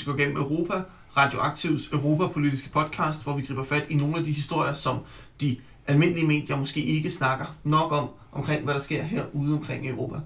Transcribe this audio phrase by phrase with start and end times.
[0.00, 0.82] vi går gennem Europa,
[1.16, 4.98] Radioaktivs europapolitiske podcast, hvor vi griber fat i nogle af de historier, som
[5.40, 5.56] de
[5.86, 10.16] almindelige medier måske ikke snakker nok om, omkring hvad der sker herude omkring i Europa.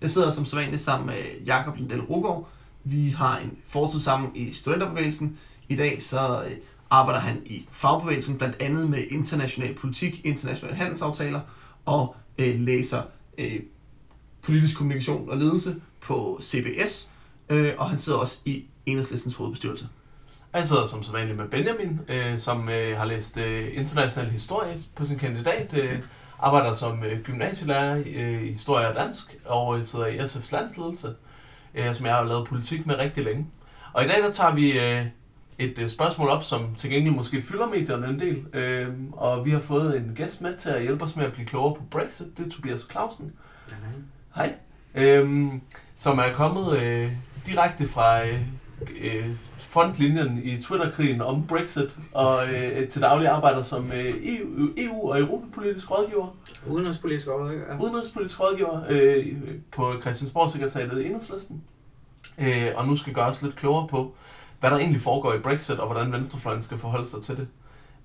[0.00, 2.48] Jeg sidder som sædvanligt sammen med Jakob Lindell Rugård.
[2.84, 5.38] Vi har en fortid sammen i studenterbevægelsen.
[5.68, 6.50] I dag så øh,
[6.90, 11.40] arbejder han i fagbevægelsen, blandt andet med international politik, internationale handelsaftaler
[11.84, 13.02] og øh, læser
[13.38, 13.60] øh,
[14.42, 17.10] politisk kommunikation og ledelse på CBS,
[17.48, 19.88] øh, og han sidder også i enhedslistens hovedbestyrelse.
[20.54, 25.04] Jeg sidder som sædvanligt med Benjamin, øh, som øh, har læst øh, international historie på
[25.04, 25.98] sin kandidat, øh,
[26.38, 31.14] arbejder som øh, gymnasielærer øh, i historie og dansk, og øh, sidder i SF's landsledelse,
[31.74, 33.46] øh, som jeg har lavet politik med rigtig længe.
[33.92, 35.06] Og i dag der tager vi øh,
[35.58, 39.50] et øh, spørgsmål op, som til gengæld måske fylder medierne en del, øh, og vi
[39.50, 42.38] har fået en gæst med til at hjælpe os med at blive klogere på Brexit,
[42.38, 43.32] det er Tobias Clausen.
[44.34, 44.54] Hej.
[44.94, 45.60] Øhm,
[45.96, 47.12] som er kommet øh,
[47.46, 48.40] direkte fra øh,
[48.90, 55.10] øh, frontlinjen i Twitter-krigen om Brexit, og øh, til daglig arbejder som øh, EU, EU
[55.10, 56.36] og europapolitisk rådgiver.
[56.66, 57.82] Udenrigspolitisk rådgiver, ja.
[57.84, 59.26] Udenrigspolitisk rådgiver øh,
[59.72, 61.62] på Christiansborg-sekretariatet i Enhedslisten.
[62.38, 64.14] Øh, og nu skal gøre os lidt klogere på,
[64.60, 67.48] hvad der egentlig foregår i Brexit, og hvordan venstrefløjen skal forholde sig til det.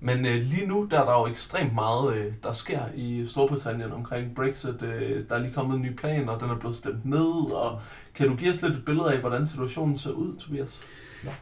[0.00, 3.92] Men øh, lige nu der er der jo ekstremt meget, øh, der sker i Storbritannien
[3.92, 4.82] omkring Brexit.
[4.82, 7.52] Øh, der er lige kommet en ny plan, og den er blevet stemt ned.
[7.52, 7.80] Og
[8.14, 10.80] kan du give os lidt et billede af, hvordan situationen ser ud, Tobias?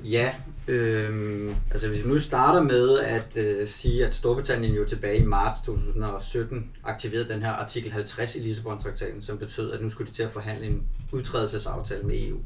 [0.04, 0.34] Ja,
[0.68, 5.24] øh, altså hvis vi nu starter med at øh, sige, at Storbritannien jo tilbage i
[5.24, 10.16] marts 2017 aktiverede den her artikel 50 i Lissabon-traktaten, som betød, at nu skulle de
[10.16, 12.36] til at forhandle en udtrædelsesaftale med EU.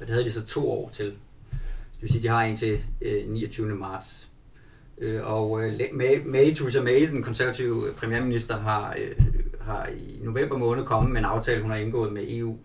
[0.00, 1.06] Og det havde de så to år til.
[1.06, 3.66] Det vil sige, at de har en til øh, 29.
[3.66, 4.28] marts.
[4.98, 9.26] Øh, og øh, May, May, Theresa May, den konservative øh, premierminister, har, øh,
[9.60, 12.58] har i november måned kommet med en aftale, hun har indgået med EU,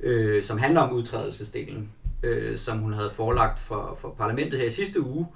[0.00, 1.90] øh, som handler om udtrædelsesdelen,
[2.22, 5.26] øh, som hun havde forelagt for, for parlamentet her i sidste uge.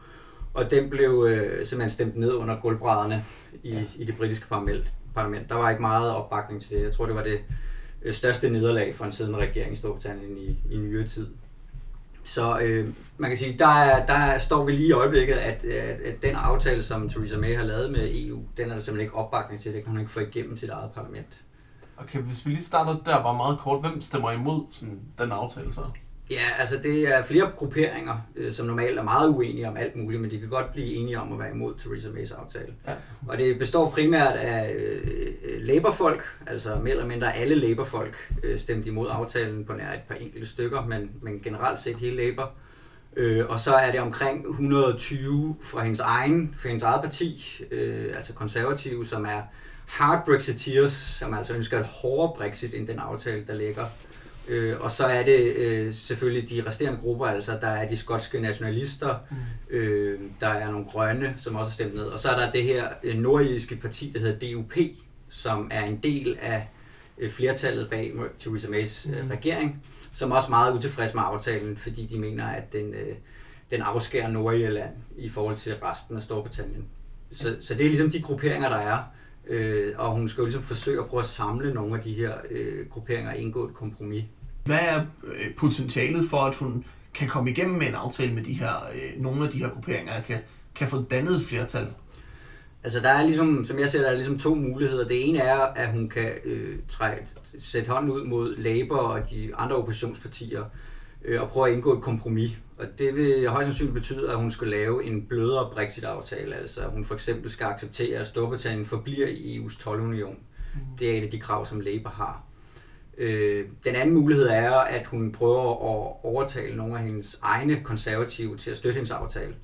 [0.54, 3.24] Og den blev øh, simpelthen stemt ned under gulvbrædderne
[3.62, 3.82] i, ja.
[3.96, 5.48] i det britiske parlament, parlament.
[5.48, 6.82] Der var ikke meget opbakning til det.
[6.82, 7.40] Jeg tror, det var det
[8.02, 11.26] øh, største nederlag for en siddende regering i Storbritannien i, i nyere tid.
[12.24, 12.88] Så øh,
[13.18, 16.82] man kan sige, der, der står vi lige i øjeblikket, at, at, at den aftale,
[16.82, 19.72] som Theresa May har lavet med EU, den er der simpelthen ikke opbakning til.
[19.72, 21.26] Det kan hun ikke få igennem sit eget parlament.
[22.00, 23.80] Okay, hvis vi lige starter der bare meget kort.
[23.80, 25.80] Hvem stemmer imod sådan, den aftale så?
[26.30, 30.22] Ja, altså det er flere grupperinger, øh, som normalt er meget uenige om alt muligt,
[30.22, 32.74] men de kan godt blive enige om at være imod Theresa Mays aftale.
[32.86, 32.92] Ja.
[33.28, 35.02] Og det består primært af øh,
[35.60, 40.14] laborfolk, altså mere eller mindre alle laborfolk øh, stemte imod aftalen på nær et par
[40.14, 42.50] enkelte stykker, men, men generelt set hele Labour.
[43.16, 48.16] Øh, og så er det omkring 120 fra hendes egen, fra hendes eget parti, øh,
[48.16, 49.42] altså konservative, som er
[49.88, 53.84] hard Brexiteers, som altså ønsker et hårdere Brexit end den aftale, der ligger.
[54.48, 58.40] Øh, og så er det øh, selvfølgelig de resterende grupper, altså der er de skotske
[58.40, 59.36] nationalister, mm.
[59.76, 62.62] øh, der er nogle grønne, som også er stemt ned, og så er der det
[62.62, 64.72] her øh, nordirske parti, der hedder DUP,
[65.28, 66.68] som er en del af
[67.18, 69.30] øh, flertallet bag Theresa Mays øh, mm.
[69.30, 69.82] regering,
[70.12, 73.16] som er også meget utilfreds med aftalen, fordi de mener, at den, øh,
[73.70, 76.84] den afskærer Nordirland i forhold til resten af Storbritannien.
[77.32, 78.98] Så, så det er ligesom de grupperinger, der er.
[79.48, 82.32] Øh, og hun skal jo ligesom forsøge at prøve at samle nogle af de her
[82.50, 84.24] øh, grupperinger og indgå et kompromis.
[84.64, 88.52] Hvad er øh, potentialet for, at hun kan komme igennem med en aftale med de
[88.52, 90.38] her, øh, nogle af de her grupperinger, kan,
[90.74, 91.86] kan få dannet et flertal?
[92.84, 95.08] Altså der er ligesom, som jeg ser, der er ligesom to muligheder.
[95.08, 97.22] Det ene er, at hun kan øh, trække,
[97.58, 100.64] sætte hånden ud mod Labour og de andre oppositionspartier
[101.24, 102.50] øh, og prøve at indgå et kompromis.
[102.78, 106.56] Og det vil højst sandsynligt betyde, at hun skal lave en blødere Brexit-aftale.
[106.56, 110.38] Altså at hun for eksempel skal acceptere, at Storbritannien forbliver i EU's tolvunion.
[110.74, 110.80] Mm.
[110.98, 112.44] Det er et af de krav, som Labour har.
[113.18, 118.56] Øh, den anden mulighed er, at hun prøver at overtale nogle af hendes egne konservative
[118.56, 119.54] til at støtte hendes aftale.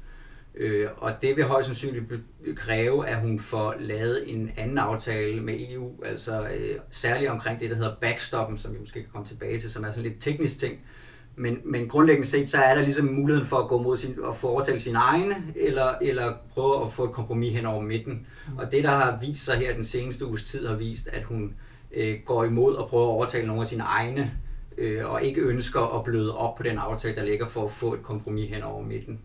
[0.55, 2.05] Øh, og det vil højst sandsynligt
[2.57, 7.71] kræve, at hun får lavet en anden aftale med EU, altså øh, særligt omkring det,
[7.71, 10.59] der hedder backstoppen, som vi måske kan komme tilbage til, som er sådan lidt teknisk
[10.59, 10.81] ting.
[11.37, 14.37] Men, men grundlæggende set, så er der ligesom muligheden for at gå mod sin, at
[14.37, 18.27] få overtalt sine egne, eller, eller prøve at få et kompromis hen over midten.
[18.59, 21.55] Og det, der har vist sig her den seneste uges tid, har vist, at hun
[21.93, 24.33] øh, går imod og prøver at overtale nogle af sine egne,
[24.79, 27.95] øh, og ikke ønsker at bløde op på den aftale, der ligger for at få
[27.95, 29.21] et kompromis hen over midten.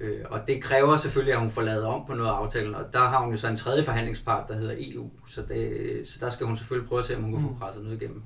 [0.00, 2.84] Øh, og det kræver selvfølgelig, at hun får lavet om på noget af aftalen, og
[2.92, 6.30] der har hun jo så en tredje forhandlingspart, der hedder EU, så, det, så der
[6.30, 7.58] skal hun selvfølgelig prøve at se, om hun kan få mm.
[7.58, 8.22] presset noget igennem.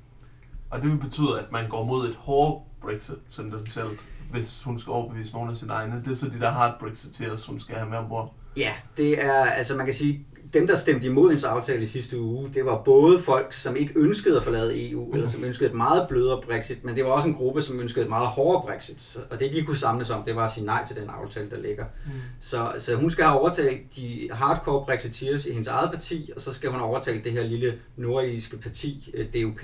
[0.73, 3.97] Og det vil betyde, at man går mod et hårdt Brexit, selv,
[4.31, 6.01] hvis hun skal overbevise nogle af sine egne.
[6.05, 8.33] Det er så de der hard Brexiteers, hun skal have med ombord.
[8.57, 12.19] Ja, det er, altså man kan sige, dem, der stemte imod hendes aftale i sidste
[12.19, 15.13] uge, det var både folk, som ikke ønskede at forlade EU, mm.
[15.13, 18.05] eller som ønskede et meget blødere Brexit, men det var også en gruppe, som ønskede
[18.05, 19.17] et meget hårdere Brexit.
[19.31, 21.57] Og det, de kunne samles om, det var at sige nej til den aftale, der
[21.57, 21.85] ligger.
[22.05, 22.11] Mm.
[22.39, 26.53] Så, så hun skal have overtalt de hardcore Brexiteers i hendes eget parti, og så
[26.53, 29.61] skal hun overtale det her lille nordiske parti, øh, DUP,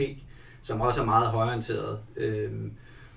[0.69, 1.99] som også er meget højorienteret.
[2.17, 2.51] Øh,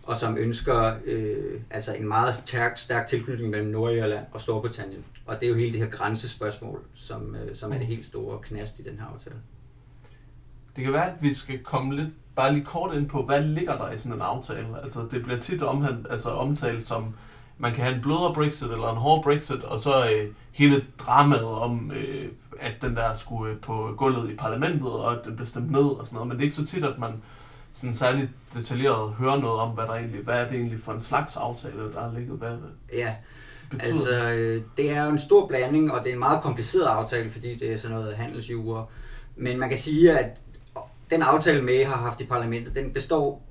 [0.02, 5.04] og som ønsker øh, altså en meget stærk, stærk tilknytning mellem Nordirland og Storbritannien.
[5.26, 8.38] Og det er jo hele det her grænsespørgsmål, som, øh, som er det helt store
[8.38, 9.36] knast i den her aftale.
[10.76, 13.76] Det kan være, at vi skal komme lidt, bare lige kort ind på, hvad ligger
[13.76, 14.66] der i sådan en aftale?
[14.82, 17.14] Altså, det bliver tit omhand, altså, omtalt som,
[17.58, 21.44] man kan have en blødere Brexit eller en hård Brexit, og så øh, hele dramaet
[21.44, 22.28] om, øh,
[22.60, 25.84] at den der skulle øh, på gulvet i parlamentet, og at den blev stemt ned
[25.84, 26.28] og sådan noget.
[26.28, 27.12] Men det er ikke så tit, at man
[27.74, 31.00] sådan særligt detaljeret høre noget om, hvad der egentlig, hvad er det egentlig for en
[31.00, 32.58] slags aftale, der har ligget bag
[32.92, 33.14] Ja,
[33.70, 33.88] betyder.
[33.88, 37.30] altså øh, det er jo en stor blanding, og det er en meget kompliceret aftale,
[37.30, 38.86] fordi det er sådan noget handelsjure.
[39.36, 40.40] Men man kan sige, at
[41.10, 43.42] den aftale, May har haft i parlamentet, den består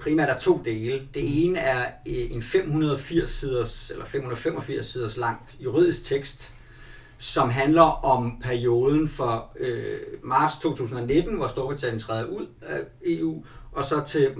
[0.00, 1.08] primært af to dele.
[1.14, 6.52] Det ene er øh, en 580 siders, eller 585 siders lang juridisk tekst,
[7.18, 13.84] som handler om perioden for øh, marts 2019, hvor Storbritannien træder ud af EU, og
[13.84, 14.30] så til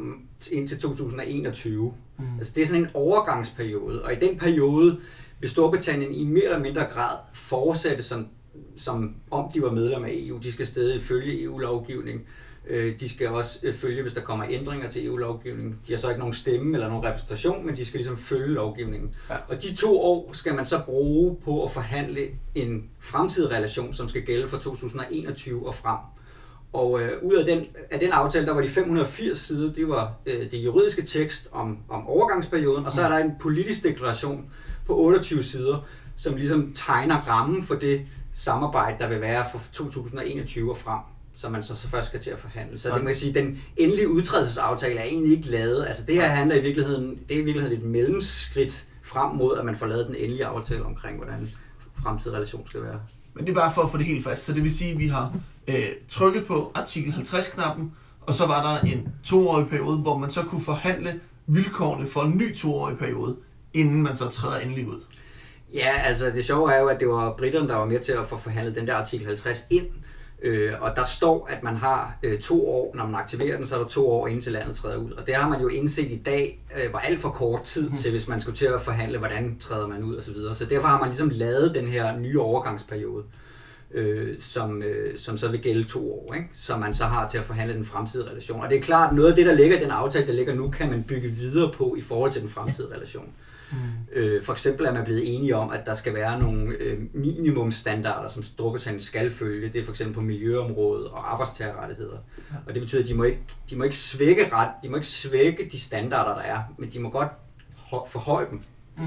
[0.52, 1.94] indtil 2021.
[2.18, 2.24] Mm.
[2.38, 5.00] Altså det er sådan en overgangsperiode, og i den periode
[5.40, 8.28] vil Storbritannien i mere eller mindre grad fortsætte som,
[8.76, 10.38] som om de var medlem af EU.
[10.38, 12.20] De skal stadig følge EU-lovgivning.
[12.20, 15.78] Øh, de skal også øh, følge, hvis der kommer ændringer til EU-lovgivningen.
[15.86, 19.14] De har så ikke nogen stemme eller nogen repræsentation, men de skal ligesom følge lovgivningen.
[19.30, 19.36] Ja.
[19.48, 24.08] Og de to år skal man så bruge på at forhandle en fremtidig relation, som
[24.08, 25.98] skal gælde fra 2021 og frem.
[26.72, 30.14] Og øh, ud af den, af den aftale, der var de 580 sider, det var
[30.26, 34.50] øh, det juridiske tekst om, om overgangsperioden, og så er der en politisk deklaration
[34.86, 35.86] på 28 sider,
[36.16, 41.52] som ligesom tegner rammen for det samarbejde, der vil være fra 2021 og frem som
[41.52, 42.78] man så, så først skal til at forhandle.
[42.78, 42.96] Så Sådan.
[42.96, 45.86] det man sige, den endelige udtrædelsesaftale er egentlig ikke lavet.
[45.86, 49.64] Altså det her handler i virkeligheden, det er i virkeligheden et mellemskridt frem mod, at
[49.64, 51.50] man får lavet den endelige aftale omkring, hvordan
[52.02, 53.00] fremtidig relation skal være.
[53.34, 54.44] Men det er bare for at få det helt fast.
[54.44, 55.34] Så det vil sige, at vi har
[55.68, 60.42] øh, trykket på artikel 50-knappen, og så var der en toårig periode, hvor man så
[60.42, 63.36] kunne forhandle vilkårene for en ny toårig periode,
[63.72, 65.00] inden man så træder endelig ud.
[65.74, 68.26] Ja, altså det sjove er jo, at det var britterne, der var med til at
[68.26, 69.86] få forhandlet den der artikel 50 ind,
[70.44, 73.74] Øh, og der står, at man har øh, to år, når man aktiverer den, så
[73.74, 75.10] er der to år indtil landet træder ud.
[75.10, 77.98] Og det har man jo indset i dag, øh, var alt for kort tid mhm.
[77.98, 80.22] til, hvis man skulle til at forhandle, hvordan træder man ud osv.
[80.22, 80.54] Så, videre.
[80.54, 83.24] så derfor har man ligesom lavet den her nye overgangsperiode,
[83.94, 86.48] øh, som, øh, som så vil gælde to år, ikke?
[86.52, 88.62] som man så har til at forhandle den fremtidige relation.
[88.62, 90.70] Og det er klart, noget af det, der ligger i den aftale, der ligger nu,
[90.70, 93.32] kan man bygge videre på i forhold til den fremtidige relation.
[93.72, 93.76] Mm.
[94.12, 98.28] Øh, for eksempel er man blevet enige om, at der skal være nogle øh, minimumstandarder,
[98.28, 99.72] som Storbritannien skal følge.
[99.72, 102.18] Det er for eksempel på miljøområdet og arbejdstagerrettigheder.
[102.50, 102.56] Ja.
[102.66, 103.40] Og det betyder, at de må ikke,
[103.70, 106.98] de må ikke svække ret, de må ikke svække de standarder, der er, men de
[106.98, 107.28] må godt
[108.08, 108.60] forhøje dem.
[108.96, 109.04] Mm.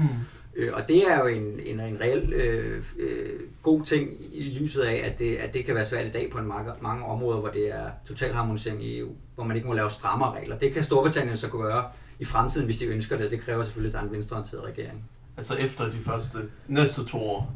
[0.58, 4.82] Øh, og det er jo en, en, en reel øh, øh, god ting i lyset
[4.82, 7.40] af, at det, at det kan være svært i dag på en mange, mange områder,
[7.40, 10.58] hvor det er total harmonisering i EU, hvor man ikke må lave strammere regler.
[10.58, 11.84] Det kan Storbritannien så gøre
[12.18, 13.30] i fremtiden, hvis de ønsker det.
[13.30, 15.04] Det kræver selvfølgelig, at der er en venstreorienteret regering.
[15.36, 17.54] Altså efter de første, næste to år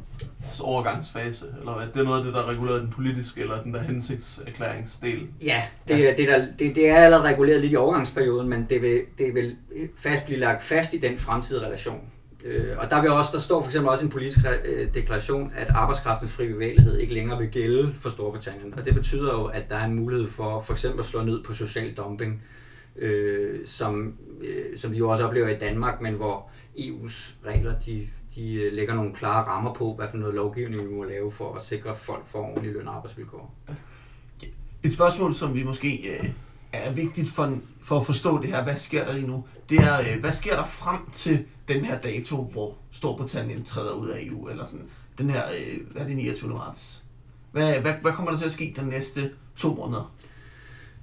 [0.61, 1.87] overgangsfase, eller hvad?
[1.87, 5.27] Det er noget af det, der regulerer den politiske eller den der hensigtserklæringsdel?
[5.43, 6.13] Ja, det, ja.
[6.17, 9.55] Det, der, det, det er allerede reguleret lidt i overgangsperioden, men det vil, det vil
[9.97, 12.01] fast blive lagt fast i den fremtidige relation.
[12.45, 15.69] Øh, og der, vil også, der står for eksempel også en politisk øh, deklaration, at
[15.69, 18.73] arbejdskraftens fri bevægelighed ikke længere vil gælde for Storbritannien.
[18.77, 21.43] Og det betyder jo, at der er en mulighed for for eksempel at slå ned
[21.43, 22.41] på social dumping
[22.95, 28.07] øh, som, øh, som vi jo også oplever i Danmark, men hvor EU's regler de,
[28.35, 31.55] de øh, lægger nogle klare rammer på, hvad for noget lovgivning vi må lave for
[31.55, 33.55] at sikre, at folk får ordentlige løn- og arbejdsvilkår.
[34.83, 36.29] Et spørgsmål, som vi måske øh,
[36.73, 39.99] er vigtigt for, for at forstå det her, hvad sker der lige nu, det er,
[39.99, 44.47] øh, hvad sker der frem til den her dato, hvor Storbritannien træder ud af EU,
[44.47, 46.53] eller sådan, den her, øh, hvad er det, 29.
[46.53, 47.03] marts?
[47.51, 50.13] Hvad, hvad, hvad kommer der til at ske de næste to måneder?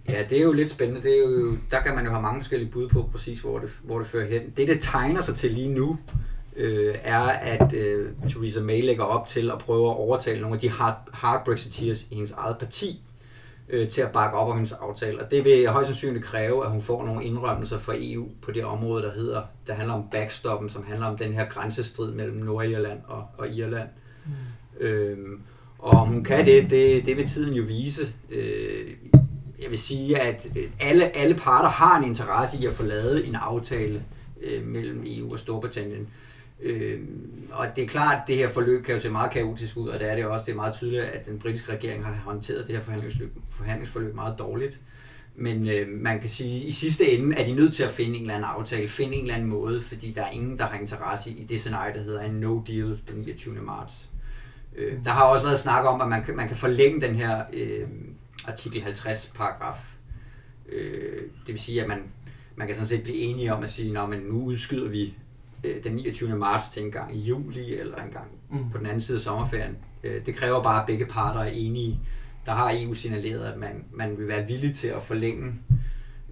[0.08, 1.02] Ja, det er jo lidt spændende.
[1.02, 3.80] Det er jo, der kan man jo have mange forskellige bud på præcis, hvor det,
[3.82, 4.42] hvor det fører hen.
[4.56, 5.98] Det, det tegner sig til lige nu,
[6.56, 10.60] øh, er, at øh, Theresa May lægger op til at prøve at overtale nogle af
[10.60, 13.02] de hard, hard Brexiteers i hendes eget parti
[13.68, 15.22] øh, til at bakke op om hendes aftale.
[15.22, 18.64] Og det vil højst sandsynligt kræve, at hun får nogle indrømmelser fra EU på det
[18.64, 23.00] område, der hedder, der handler om backstoppen, som handler om den her grænsestrid mellem Nordirland
[23.08, 23.88] og, og Irland.
[24.26, 24.84] Mm.
[24.84, 25.40] Øhm,
[25.78, 28.02] og om hun kan det, det, det vil tiden jo vise.
[28.30, 28.90] Øh,
[29.62, 33.28] jeg vil sige, at øh, alle, alle parter har en interesse i at få lavet
[33.28, 34.04] en aftale
[34.42, 36.08] øh, mellem EU og Storbritannien.
[36.62, 37.00] Øh,
[37.52, 40.00] og det er klart, at det her forløb kan jo se meget kaotisk ud, og
[40.00, 40.44] det er det også.
[40.44, 44.38] Det er meget tydeligt, at den britiske regering har håndteret det her forhandlingsforløb, forhandlingsforløb meget
[44.38, 44.78] dårligt.
[45.36, 48.14] Men øh, man kan sige, at i sidste ende er de nødt til at finde
[48.14, 50.78] en eller anden aftale, finde en eller anden måde, fordi der er ingen, der har
[50.78, 53.54] interesse i det scenarie, der hedder en no deal den 29.
[53.54, 54.08] marts.
[54.76, 57.42] Øh, der har også været snak om, at man kan, man kan forlænge den her
[57.52, 57.88] øh,
[58.48, 59.94] artikel 50 paragraf.
[60.68, 62.02] Øh, det vil sige, at man,
[62.56, 65.14] man kan sådan set blive enige om at sige, at nu udskyder vi
[65.64, 66.36] øh, den 29.
[66.36, 68.70] marts til en gang i juli, eller en gang mm.
[68.70, 69.76] på den anden side af sommerferien.
[70.04, 72.00] Øh, det kræver bare, at begge parter er enige.
[72.46, 75.52] Der har EU signaleret, at man, man vil være villig til at forlænge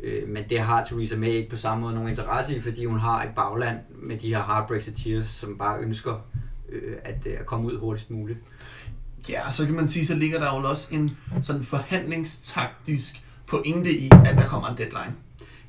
[0.03, 2.99] øh, men det har Theresa May ikke på samme måde nogen interesse i, fordi hun
[2.99, 6.27] har et bagland med de her hard Brexiteers, som bare ønsker
[6.69, 8.39] øh, at, øh, at komme ud hurtigst muligt.
[9.29, 14.11] Ja, så kan man sige, så ligger der jo også en sådan forhandlingstaktisk pointe i,
[14.25, 15.15] at der kommer en deadline.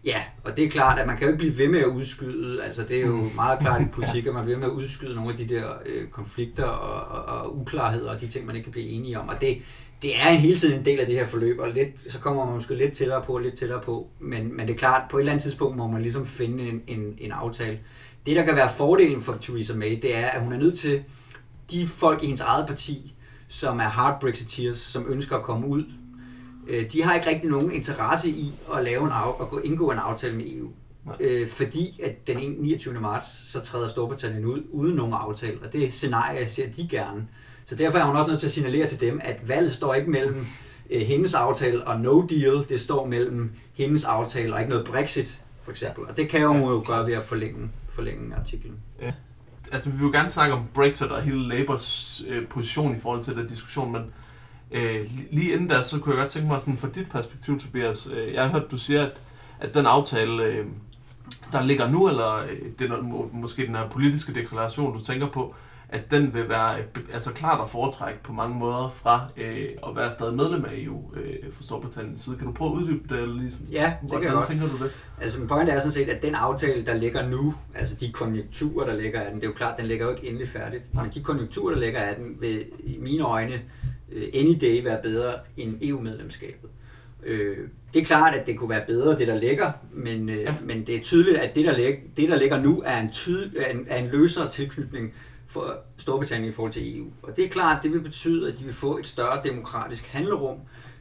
[0.06, 2.64] Ja, og det er klart, at man kan jo ikke blive ved med at udskyde,
[2.64, 5.16] altså det er jo meget klart i politik, at man bliver ved med at udskyde
[5.16, 8.64] nogle af de der øh, konflikter og, og, og uklarheder og de ting, man ikke
[8.64, 9.30] kan blive enige om.
[9.30, 9.58] Og det,
[10.02, 12.46] det er en hele tiden en del af det her forløb, og lidt, så kommer
[12.46, 15.22] man måske lidt tættere på, lidt tættere på, men, men det er klart, på et
[15.22, 17.80] eller andet tidspunkt må man ligesom finde en, en, en aftale.
[18.26, 21.04] Det, der kan være fordelen for Theresa May, det er, at hun er nødt til
[21.72, 23.14] de folk i hendes eget parti,
[23.50, 25.84] som er hard Brexiteers, som ønsker at komme ud,
[26.68, 30.36] øh, de har ikke rigtig nogen interesse i at lave en at indgå en aftale
[30.36, 30.70] med EU.
[31.20, 33.00] Øh, fordi at den 29.
[33.00, 37.28] marts, så træder Storbritannien ud uden nogen aftale, og det scenarie ser de gerne.
[37.66, 40.12] Så derfor er hun også nødt til at signalere til dem, at valget står ikke
[40.12, 40.46] mellem
[40.90, 45.42] øh, hendes aftale og no deal, det står mellem hendes aftale og ikke noget Brexit,
[45.64, 46.06] for eksempel.
[46.06, 48.76] Og det kan hun jo gøre ved at forlænge, forlænge artiklen.
[49.02, 49.12] Ja.
[49.72, 53.24] Altså, vi vil jo gerne snakke om Brexit og hele Labours øh, position i forhold
[53.24, 54.02] til den diskussion, men
[54.72, 58.08] øh, lige inden der, så kunne jeg godt tænke mig sådan fra dit perspektiv, Tobias.
[58.14, 59.12] Øh, jeg har hørt, du siger, at,
[59.60, 60.66] at den aftale, øh,
[61.52, 63.02] der ligger nu, eller øh, det er
[63.34, 65.56] måske den her politiske deklaration, du tænker på,
[65.92, 66.78] at den vil være
[67.14, 71.16] altså klart at foretrække på mange måder fra øh, at være stadig medlem af EU
[71.16, 72.38] øh, for Storbritanniens side.
[72.38, 73.30] Kan du prøve at uddybe det?
[73.30, 74.48] Ligesom, ja, det Hvordan kan jeg godt.
[74.48, 74.92] tænker du det?
[75.22, 78.86] Altså min point er sådan set, at den aftale, der ligger nu, altså de konjunkturer,
[78.86, 81.02] der ligger af den, det er jo klart, den ligger jo ikke endelig færdigt, ja.
[81.02, 83.62] men de konjunkturer, der ligger af den, vil i mine øjne
[84.12, 86.70] øh, any day være bedre end EU-medlemskabet.
[87.24, 87.58] Øh,
[87.94, 90.56] det er klart, at det kunne være bedre, det der ligger, men, øh, ja.
[90.66, 93.52] men det er tydeligt, at det der, lig, det, der ligger nu, er en, tyd,
[93.58, 95.14] er en, er en løsere tilknytning
[95.50, 97.08] for Storbritannien i forhold til EU.
[97.24, 100.08] Og det er klart, at det vil betyde, at de vil få et større demokratisk
[100.08, 100.58] handlerum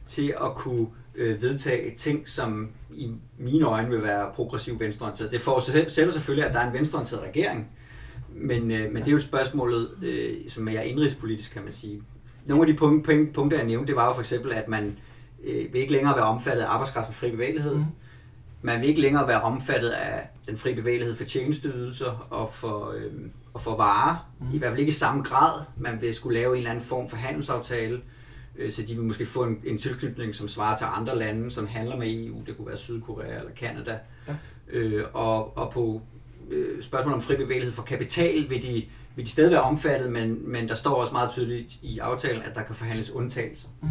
[0.07, 5.31] til at kunne øh, vedtage ting, som i mine øjne vil være progressiv venstreorienteret.
[5.31, 7.67] Det forudsætter selvfølgelig, at der er en venstreorienteret regering,
[8.29, 12.01] men, øh, men det er jo spørgsmålet, øh, som er indrigspolitisk, kan man sige.
[12.45, 14.97] Nogle af de punkter, punkter jeg nævnte, det var jo for eksempel, at man
[15.43, 17.75] øh, vil ikke længere være omfattet af arbejdskraftens fri bevægelighed.
[17.75, 17.83] Mm.
[18.61, 23.11] Man vil ikke længere være omfattet af den fri bevægelighed for tjenesteydelser og for, øh,
[23.53, 24.29] og for varer.
[24.39, 24.55] Mm.
[24.55, 25.61] I hvert fald ikke i samme grad.
[25.77, 28.01] Man vil skulle lave en eller anden form for handelsaftale,
[28.57, 31.67] øh, så de vil måske få en, en tilknytning, som svarer til andre lande, som
[31.67, 32.41] handler med EU.
[32.47, 33.97] Det kunne være Sydkorea eller Kanada.
[34.27, 34.35] Ja.
[34.71, 36.01] Øh, og, og på
[36.51, 40.51] øh, spørgsmål om fri bevægelighed for kapital vil de, vil de stadig være omfattet, men,
[40.51, 43.67] men der står også meget tydeligt i aftalen, at der kan forhandles undtagelser.
[43.81, 43.89] Mm.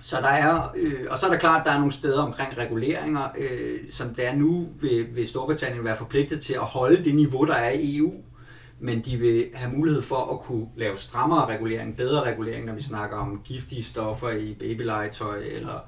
[0.00, 2.58] Så der er, øh, og så er der klart, at der er nogle steder omkring
[2.58, 7.44] reguleringer, øh, som der nu vil, vil Storbritannien være forpligtet til at holde det niveau,
[7.44, 8.12] der er i EU,
[8.78, 12.82] men de vil have mulighed for at kunne lave strammere regulering, bedre regulering, når vi
[12.82, 15.78] snakker om giftige stoffer i babylegetøj, eller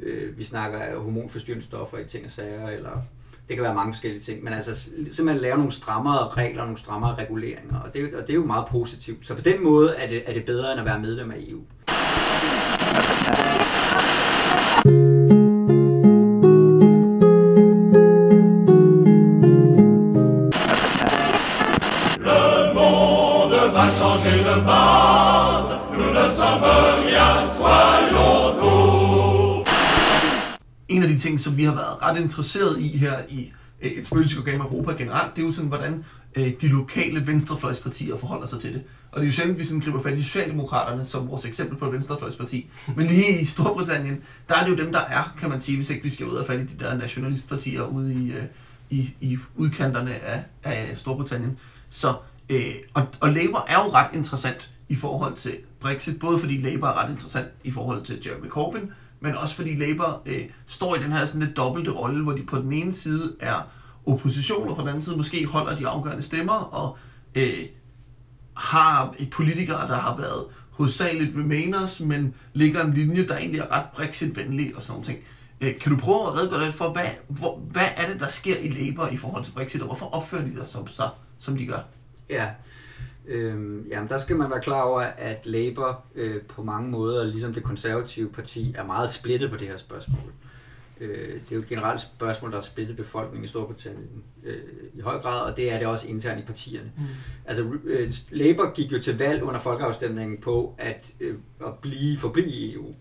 [0.00, 3.02] øh, vi snakker hormonforstyrrende stoffer i ting og sager, eller
[3.48, 7.14] det kan være mange forskellige ting, men altså simpelthen lave nogle strammere regler, nogle strammere
[7.14, 9.26] reguleringer, og det, og det er jo meget positivt.
[9.26, 11.60] Så på den måde er det, er det bedre end at være medlem af EU.
[24.50, 26.64] Changer de base, nous ne sommes
[27.04, 29.66] rien, soyons tout.
[30.88, 33.52] En af de ting, som vi har været ret interesseret i her i
[33.82, 36.04] øh, et spøgelsesorgan Europa generelt, det er jo sådan, hvordan
[36.34, 38.82] øh, de lokale venstrefløjspartier forholder sig til det.
[39.12, 41.76] Og det er jo sjældent, at vi sådan griber fat i Socialdemokraterne som vores eksempel
[41.78, 42.70] på et venstrefløjsparti.
[42.96, 45.90] Men lige i Storbritannien, der er det jo dem, der er, kan man sige, hvis
[45.90, 48.42] ikke vi skal ud og fat i de der nationalistpartier ude i, øh,
[48.90, 51.58] i, i udkanterne af, af Storbritannien.
[51.90, 52.14] Så,
[52.50, 56.88] øh, og, og Labour er jo ret interessant i forhold til Brexit, både fordi Labour
[56.88, 58.88] er ret interessant i forhold til Jeremy Corbyn,
[59.20, 62.42] men også fordi Labour øh, står i den her sådan lidt dobbelte rolle, hvor de
[62.42, 63.60] på den ene side er
[64.06, 66.98] opposition, og på den anden side måske holder de afgørende stemmer, og
[67.34, 67.66] øh,
[68.56, 73.72] har et politikere, der har været hovedsageligt remainers, men ligger en linje, der egentlig er
[73.72, 75.06] ret Brexit-venlig og sådan noget.
[75.06, 75.18] ting.
[75.60, 78.56] Øh, kan du prøve at redegøre lidt for, hvad, hvor, hvad er det, der sker
[78.58, 81.66] i Labour i forhold til Brexit, og hvorfor opfører de sig som, så, som de
[81.66, 81.80] gør?
[82.30, 82.48] Ja,
[83.26, 87.54] Øhm, jamen, der skal man være klar over, at Labour øh, på mange måder, ligesom
[87.54, 90.32] det konservative parti, er meget splittet på det her spørgsmål.
[91.00, 94.56] Øh, det er jo et generelt spørgsmål, der har splittet befolkningen i Storbritannien øh,
[94.94, 96.92] i høj grad, og det er det også internt i partierne.
[96.96, 97.02] Mm.
[97.46, 101.34] Altså, øh, Labour gik jo til valg under folkeafstemningen på at, øh,
[101.66, 102.94] at blive forblive i EU.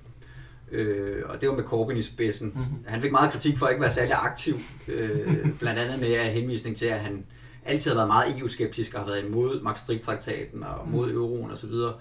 [0.72, 2.52] Øh, og det var med Corbyn i spidsen.
[2.56, 2.84] Mm-hmm.
[2.88, 4.56] Han fik meget kritik for at ikke være særlig aktiv,
[4.88, 7.26] øh, blandt andet med henvisning til, at han
[7.70, 11.18] altid har været meget EU-skeptisk og har været imod Maastricht-traktaten og mod mm.
[11.18, 11.70] euroen osv.
[11.70, 11.94] Så,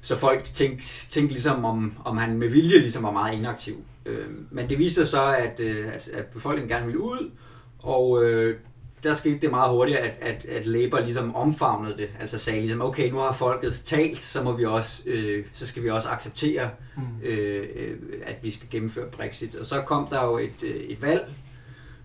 [0.00, 3.84] så folk tænkte, tænkte ligesom, om, om han med vilje ligesom var meget inaktiv.
[4.06, 7.30] Øh, men det viste sig så, at, øh, at, at befolkningen gerne ville ud,
[7.78, 8.56] og øh,
[9.02, 12.08] der skete det meget hurtigt, at, at, at Labour ligesom omfavnede det.
[12.20, 15.82] Altså sagde ligesom, okay, nu har folket talt, så, må vi også, øh, så skal
[15.82, 17.02] vi også acceptere, mm.
[17.22, 19.54] øh, at vi skal gennemføre Brexit.
[19.54, 21.28] Og så kom der jo et, øh, et valg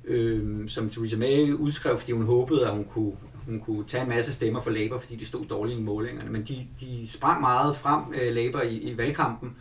[0.06, 3.12] øh, som Theresa May udskrev, fordi hun håbede, at hun kunne,
[3.46, 6.30] hun kunne tage en masse stemmer for Labour, fordi de stod dårligt i målingerne.
[6.30, 9.56] Men de, de sprang meget frem, øh, Labour, i, i valgkampen.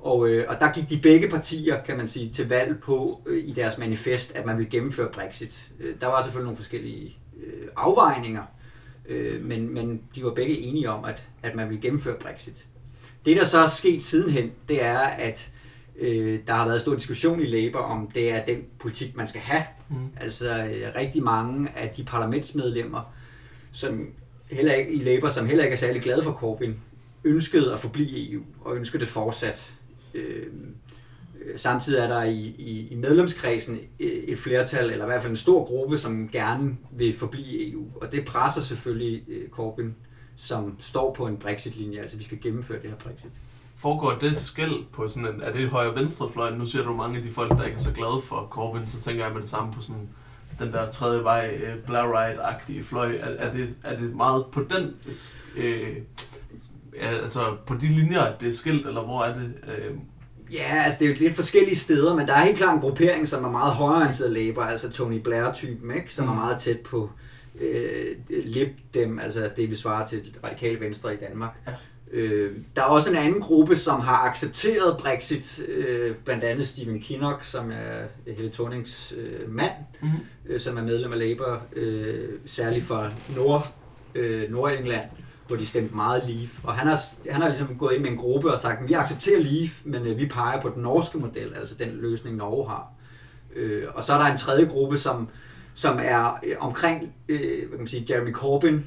[0.00, 3.44] Og, øh, og der gik de begge partier, kan man sige, til valg på øh,
[3.44, 5.70] i deres manifest, at man ville gennemføre Brexit.
[5.80, 7.16] Øh, der var selvfølgelig nogle forskellige
[7.46, 8.42] øh, afvejninger,
[9.08, 12.66] øh, men, men de var begge enige om, at, at man ville gennemføre Brexit.
[13.26, 15.50] Det, der så er sket sidenhen, det er, at
[15.98, 19.40] øh, der har været stor diskussion i Labour om, det er den politik, man skal
[19.40, 19.96] have Mm.
[20.16, 23.12] Altså øh, rigtig mange af de parlamentsmedlemmer,
[23.72, 24.06] som
[24.50, 26.74] heller ikke i Labour, som heller ikke er særlig glade for Corbyn,
[27.24, 29.72] ønskede at forblive i EU og ønskede det fortsat.
[30.14, 30.46] Øh,
[31.56, 35.64] samtidig er der i, i, i medlemskredsen et flertal, eller i hvert fald en stor
[35.64, 37.84] gruppe, som gerne vil forblive EU.
[38.00, 39.92] Og det presser selvfølgelig øh, Corbyn,
[40.36, 43.30] som står på en Brexit-linje, altså vi skal gennemføre det her Brexit
[43.80, 46.50] foregår det skæld på sådan en, er det højre venstre fløj?
[46.50, 49.00] Nu ser du mange af de folk, der ikke er så glade for Corbyn, så
[49.00, 50.08] tænker jeg med det samme på sådan
[50.58, 53.16] den der tredje vej, uh, Blair Right-agtige fløj.
[53.16, 54.94] Er, er, det, er det meget på den,
[55.56, 55.96] øh,
[57.00, 59.54] altså på de linjer, at det er skilt, eller hvor er det?
[59.68, 59.94] Øh?
[60.52, 63.28] Ja, altså det er jo lidt forskellige steder, men der er helt klart en gruppering,
[63.28, 66.14] som er meget højreorienteret Labour, altså Tony Blair-typen, ikke?
[66.14, 66.30] som mm.
[66.30, 67.10] er meget tæt på
[67.60, 71.60] øh, Lib Dem, altså det vi svarer til radikale venstre i Danmark.
[71.66, 71.72] Ja.
[72.12, 77.00] Øh, der er også en anden gruppe, som har accepteret Brexit, øh, blandt andet Stephen
[77.00, 80.18] Kinnock, som er Helle Thornings øh, mand, mm-hmm.
[80.46, 83.74] øh, som er medlem af Labour, øh, særligt fra Nord,
[84.14, 85.04] øh, Nordengland,
[85.46, 86.48] hvor de stemte meget Leave.
[86.64, 86.98] Og han har,
[87.30, 90.18] han har ligesom gået ind med en gruppe og sagt, vi accepterer Leave, men øh,
[90.18, 92.92] vi peger på den norske model, altså den løsning Norge har.
[93.56, 95.28] Øh, og så er der en tredje gruppe, som,
[95.74, 98.80] som er øh, omkring øh, hvad kan man sige, Jeremy Corbyn,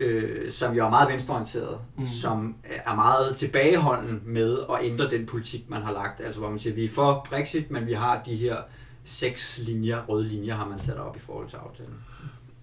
[0.00, 2.06] øh, som jo er meget venstreorienteret, mm.
[2.06, 6.20] som er meget tilbageholden med at ændre den politik, man har lagt.
[6.20, 8.56] Altså hvor man siger, vi er for Brexit, men vi har de her
[9.04, 11.94] seks linjer, røde linjer, har man sat op i forhold til aftalen.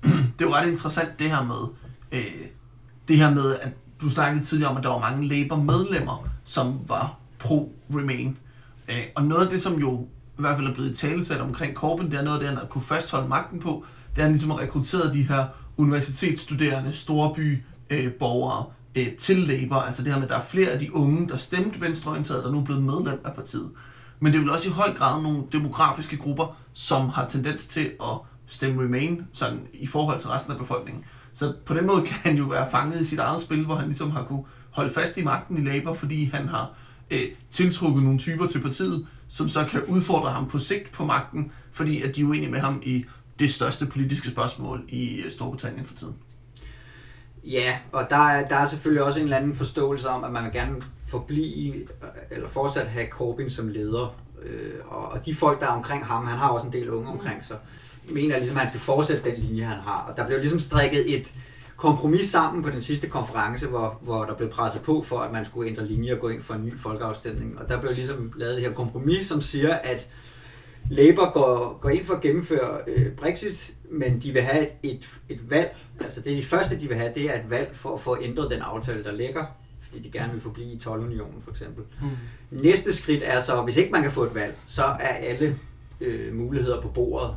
[0.39, 1.75] Det er jo ret interessant det her med,
[2.11, 2.47] øh,
[3.07, 7.17] det her med, at du snakkede tidligere om, at der var mange Labour-medlemmer, som var
[7.43, 8.37] pro-Remain.
[8.89, 12.11] Øh, og noget af det, som jo i hvert fald er blevet talesat omkring Corbyn,
[12.11, 14.31] det er noget af det, han har kunne fastholde magten på, det er, at han
[14.31, 15.45] ligesom har rekrutteret de her
[15.77, 19.79] universitetsstuderende, storby øh, borgere øh, til Labour.
[19.79, 22.51] Altså det her med, at der er flere af de unge, der stemte venstreorienteret, der
[22.51, 23.69] nu er blevet medlem af partiet.
[24.19, 27.91] Men det er vel også i høj grad nogle demografiske grupper, som har tendens til
[28.01, 31.03] at stemme Remain sådan, i forhold til resten af befolkningen.
[31.33, 33.87] Så på den måde kan han jo være fanget i sit eget spil, hvor han
[33.87, 36.71] ligesom har kunne holde fast i magten i Labour, fordi han har
[37.11, 41.51] øh, tiltrukket nogle typer til partiet, som så kan udfordre ham på sigt på magten,
[41.71, 43.05] fordi at de er uenige med ham i
[43.41, 46.15] det største politiske spørgsmål i øh, Storbritannien for tiden.
[47.43, 50.43] Ja, og der er, der er selvfølgelig også en eller anden forståelse om, at man
[50.43, 51.85] vil gerne forblive, øh,
[52.31, 54.15] eller fortsat have Corbyn som leder.
[54.43, 57.11] Øh, og, og de folk, der er omkring ham, han har også en del unge
[57.11, 57.57] omkring sig,
[58.09, 60.05] mener ligesom, at han skal fortsætte den linje, han har.
[60.09, 61.33] Og der blev ligesom strikket et
[61.75, 65.45] kompromis sammen på den sidste konference, hvor, hvor der blev presset på for, at man
[65.45, 67.59] skulle ændre linje og gå ind for en ny folkeafstemning.
[67.59, 70.07] Og der blev ligesom lavet det her kompromis, som siger, at
[70.89, 75.49] Labour går, går ind for at gennemføre øh, Brexit, men de vil have et, et
[75.49, 75.75] valg.
[75.99, 78.17] Altså det, er det første, de vil have, det er et valg for at få
[78.21, 79.45] ændret den aftale, der ligger,
[79.81, 81.83] fordi de gerne vil forblive i 12-unionen for eksempel.
[82.01, 82.07] Mm.
[82.51, 85.55] Næste skridt er så, hvis ikke man kan få et valg, så er alle
[86.01, 87.35] øh, muligheder på bordet.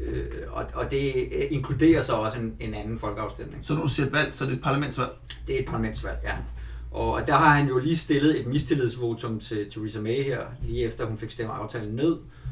[0.00, 3.64] Øh, og, og det øh, inkluderer så også en, en anden folkeafstemning.
[3.64, 5.10] Så når du siger et valg, så er det et parlamentsvalg?
[5.46, 6.36] Det er et parlamentsvalg, ja.
[6.90, 11.06] Og der har han jo lige stillet et mistillidsvotum til Theresa May her, lige efter
[11.06, 12.12] hun fik stemt aftalen ned.
[12.12, 12.45] Øh,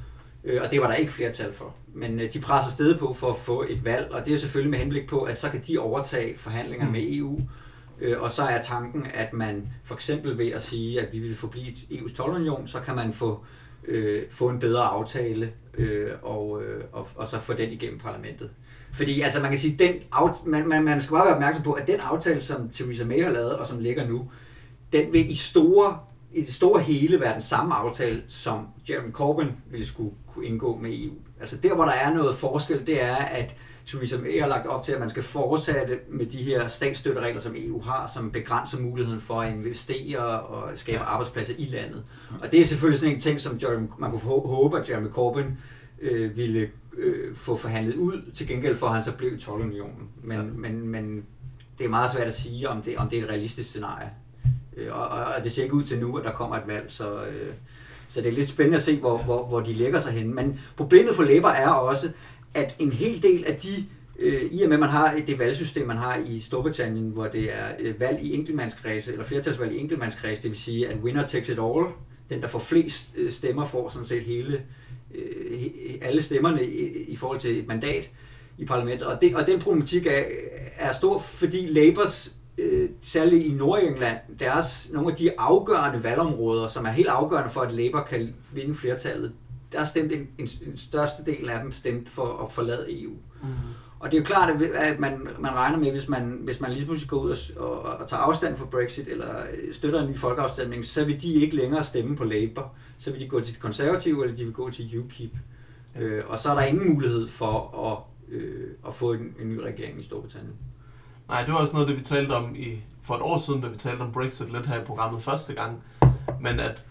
[0.62, 1.74] og det var der ikke flertal for.
[1.94, 4.70] Men øh, de presser stedet på for at få et valg, og det er selvfølgelig
[4.70, 7.40] med henblik på, at så kan de overtage forhandlingerne med EU.
[8.00, 11.36] Øh, og så er tanken, at man for eksempel ved at sige, at vi vil
[11.36, 13.44] forblive EU's 12-union, så kan man få
[13.88, 18.50] øh, få en bedre aftale øh, og, øh, og, og så få den igennem parlamentet.
[18.92, 21.72] Fordi altså, man kan sige, den aft- man, man, man skal bare være opmærksom på,
[21.72, 24.30] at den aftale, som Theresa May har lavet, og som ligger nu,
[24.92, 25.98] den vil i store
[26.34, 30.76] i det store hele være den samme aftale, som Jeremy Corbyn ville skulle kunne indgå
[30.76, 31.14] med EU.
[31.40, 33.54] Altså der, hvor der er noget forskel, det er, at
[33.86, 37.54] Theresa May har lagt op til, at man skal fortsætte med de her statsstøtteregler, som
[37.56, 42.04] EU har, som begrænser muligheden for at investere og skabe arbejdspladser i landet.
[42.40, 45.52] Og det er selvfølgelig sådan en ting, som Jeremy, man kunne håbe, at Jeremy Corbyn
[46.00, 50.08] øh, ville øh, få forhandlet ud, til gengæld for, at han så blev i 12-unionen.
[50.22, 50.42] Men, ja.
[50.42, 51.24] men, men
[51.78, 54.10] det er meget svært at sige, om det, om det er et realistisk scenarie.
[54.76, 57.14] Øh, og, og, det ser ikke ud til nu, at der kommer et valg, så,
[57.14, 57.52] øh,
[58.08, 60.34] så det er lidt spændende at se, hvor, hvor, hvor de lægger sig hen.
[60.34, 62.10] Men problemet for Labour er også,
[62.54, 63.86] at en hel del af de,
[64.18, 67.68] øh, i og med man har det valgsystem, man har i Storbritannien, hvor det er
[67.80, 71.58] øh, valg i enkeltmandskredse, eller flertalsvalg i enkeltmandskredse, det vil sige, at winner takes it
[71.58, 71.86] all,
[72.30, 74.62] den der får flest øh, stemmer, får sådan set hele,
[75.14, 75.62] øh,
[76.02, 78.10] alle stemmerne i, i forhold til et mandat
[78.58, 79.06] i parlamentet.
[79.06, 80.22] Og, det, og den problematik er,
[80.78, 86.84] er stor, fordi Labours øh, særligt i Nordengland, deres, nogle af de afgørende valgområder, som
[86.84, 89.32] er helt afgørende for, at Labour kan vinde flertallet,
[89.72, 93.12] der stemte en, en, en største del af dem stemt for at forlade EU.
[93.42, 93.48] Mm.
[93.98, 96.84] Og det er jo klart, at man, man regner med, hvis man, hvis man lige
[96.84, 99.34] pludselig går ud og, og, og tager afstand for Brexit, eller
[99.72, 102.72] støtter en ny folkeafstemning, så vil de ikke længere stemme på Labour.
[102.98, 105.36] Så vil de gå til de konservative, eller de vil gå til UKIP.
[106.00, 109.58] Øh, og så er der ingen mulighed for at, øh, at få en, en ny
[109.58, 110.54] regering i Storbritannien.
[111.28, 113.68] Nej, det var også noget, det vi talte om i, for et år siden, da
[113.68, 115.82] vi talte om Brexit lidt her i programmet første gang.
[116.40, 116.84] Men at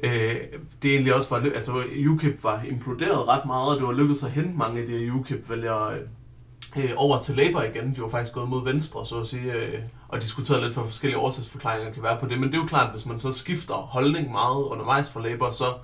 [0.00, 0.36] øh,
[0.82, 4.30] det egentlig også var, altså UKIP var imploderet ret meget, og det var lykkedes at
[4.30, 5.98] hente mange af de her UKIP-vælgere
[6.76, 7.94] øh, over til Labour igen.
[7.96, 11.18] De var faktisk gået mod venstre, så at sige, øh, og diskuteret lidt for forskellige
[11.18, 12.40] årsagsforklaringer kan være på det.
[12.40, 15.50] Men det er jo klart, at hvis man så skifter holdning meget undervejs fra Labour,
[15.50, 15.74] så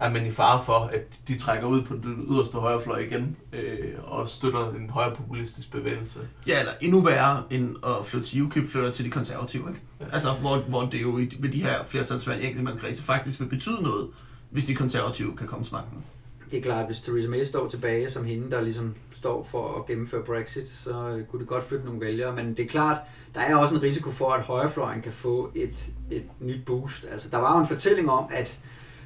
[0.00, 3.94] er man i fare for, at de trækker ud på den yderste højrefløj igen øh,
[4.04, 6.20] og støtter en højre populistisk bevægelse.
[6.46, 9.80] Ja, eller endnu værre end at flytte til UKIP, flytter til de konservative, ikke?
[10.00, 10.04] Ja.
[10.12, 14.08] Altså, hvor, hvor det jo ved de her flertalsvalg i enkeltmandkredse faktisk vil betyde noget,
[14.50, 16.04] hvis de konservative kan komme til magten.
[16.50, 19.86] Det er klart, hvis Theresa May står tilbage som hende, der ligesom står for at
[19.86, 22.34] gennemføre Brexit, så kunne det godt flytte nogle vælgere.
[22.34, 22.96] Men det er klart,
[23.34, 27.06] der er også en risiko for, at højrefløjen kan få et, et nyt boost.
[27.10, 28.58] Altså, der var jo en fortælling om, at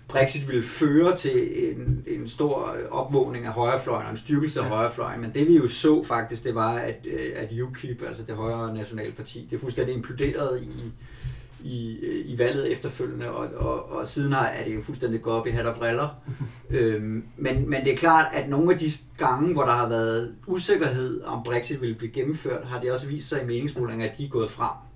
[0.08, 4.68] Brexit ville føre til en, en stor opvågning af højrefløjen og en styrkelse af ja.
[4.68, 8.34] højrefløjen, men det vi jo så faktisk, det var, at, øh, at UKIP, altså det
[8.34, 10.92] højre nationale parti, det er fuldstændig imploderet i,
[11.64, 15.46] i, i valget efterfølgende, og, og, og siden har, er det jo fuldstændig gået op
[15.46, 16.08] i hat og briller.
[16.70, 20.34] øhm, men, men det er klart, at nogle af de gange, hvor der har været
[20.46, 24.24] usikkerhed om Brexit ville blive gennemført, har det også vist sig i meningsmålinger, at de
[24.24, 24.91] er gået frem.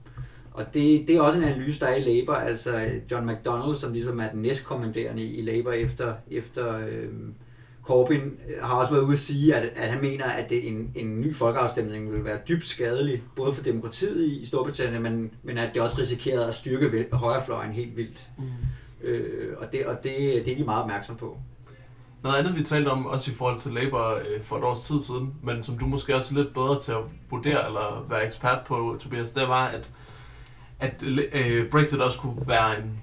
[0.56, 2.70] Og det, det er også en analyse, der er i Labour, altså
[3.10, 7.08] John McDonnell, som ligesom er den næstkommanderende i Labour efter, efter øh,
[7.82, 8.30] Corbyn,
[8.62, 11.34] har også været ude at sige, at, at han mener, at det en, en ny
[11.34, 16.00] folkeafstemning vil være dybt skadelig, både for demokratiet i Storbritannien, men, men at det også
[16.00, 18.28] risikerer at styrke højrefløjen helt vildt.
[18.38, 18.44] Mm.
[19.08, 20.12] Øh, og det, og det,
[20.44, 21.38] det er de meget opmærksom på.
[22.22, 25.02] Noget andet, vi talte om, også i forhold til Labour øh, for et års tid
[25.02, 28.58] siden, men som du måske også er lidt bedre til at vurdere eller være ekspert
[28.66, 29.90] på, Tobias, det var, at
[30.80, 32.98] at øh, Brexit også kunne være en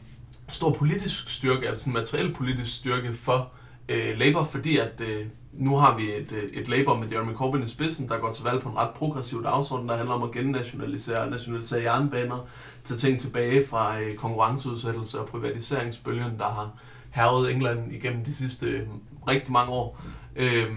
[0.50, 3.52] stor politisk styrke, altså en materiel politisk styrke for
[3.90, 7.64] øh, Labour, fordi at øh, nu har vi et, øh, et Labour med Jeremy Corbyn
[7.64, 10.32] i spidsen, der går til valg på en ret progressiv dagsorden, der handler om at
[10.32, 12.48] gennationalisere nationalisere jernbaner,
[12.84, 16.70] tage ting tilbage fra øh, konkurrenceudsættelse og privatiseringsbølgen, der har
[17.12, 18.88] hervet England igennem de sidste øh,
[19.28, 20.02] rigtig mange år.
[20.36, 20.68] Øh,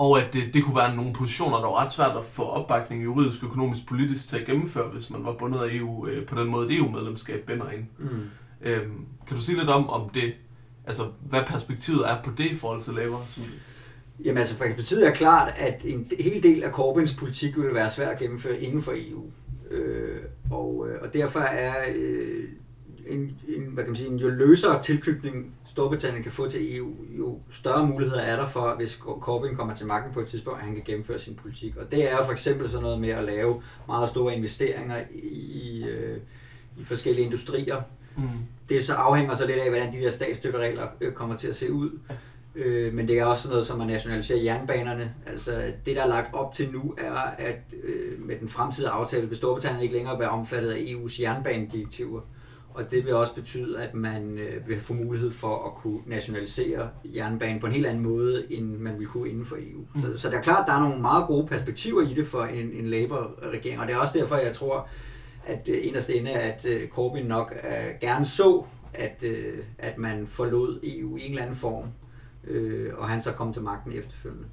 [0.00, 3.04] og at det, det kunne være nogle positioner, der var ret svært at få opbakning
[3.04, 6.48] juridisk, økonomisk, politisk til at gennemføre, hvis man var bundet af EU øh, på den
[6.48, 7.84] måde, EU-medlemskab binder ind.
[7.98, 8.08] Mm.
[8.62, 10.32] Øhm, kan du sige lidt om, om det,
[10.86, 13.20] altså hvad perspektivet er på det i forhold til Labour?
[14.24, 18.12] Jamen altså, perspektivet er klart, at en hel del af Corbyns politik vil være svært
[18.12, 19.30] at gennemføre inden for EU.
[19.70, 22.44] Øh, og, øh, og derfor er øh,
[23.10, 26.94] en, en, hvad kan man sige, en jo løsere tilknytning Storbritannien kan få til EU,
[27.18, 30.64] jo større muligheder er der for, hvis Corbyn kommer til magten på et tidspunkt, at
[30.64, 31.76] han kan gennemføre sin politik.
[31.76, 35.28] Og det er jo for eksempel sådan noget med at lave meget store investeringer i,
[35.62, 36.18] i, øh,
[36.78, 37.82] i forskellige industrier.
[38.16, 38.22] Mm.
[38.68, 41.72] Det så afhænger så lidt af, hvordan de der statsstøtteregler øh, kommer til at se
[41.72, 41.90] ud.
[42.54, 45.14] Øh, men det er også noget som at nationalisere jernbanerne.
[45.26, 49.28] Altså det, der er lagt op til nu, er, at øh, med den fremtidige aftale
[49.28, 52.20] vil Storbritannien ikke længere være omfattet af EU's jernbanedirektiver.
[52.74, 56.88] Og det vil også betyde, at man øh, vil få mulighed for at kunne nationalisere
[57.04, 59.84] jernbanen på en helt anden måde, end man vil kunne inden for EU.
[59.94, 60.02] Mm.
[60.02, 62.44] Så, så det er klart, at der er nogle meget gode perspektiver i det for
[62.44, 64.88] en, en Labour-regering, og det er også derfor, jeg tror,
[65.46, 70.26] at øh, inderst inde, at øh, Corbyn nok øh, gerne så, at, øh, at man
[70.26, 71.84] forlod EU i en eller anden form,
[72.44, 74.46] øh, og han så kom til magten efterfølgende.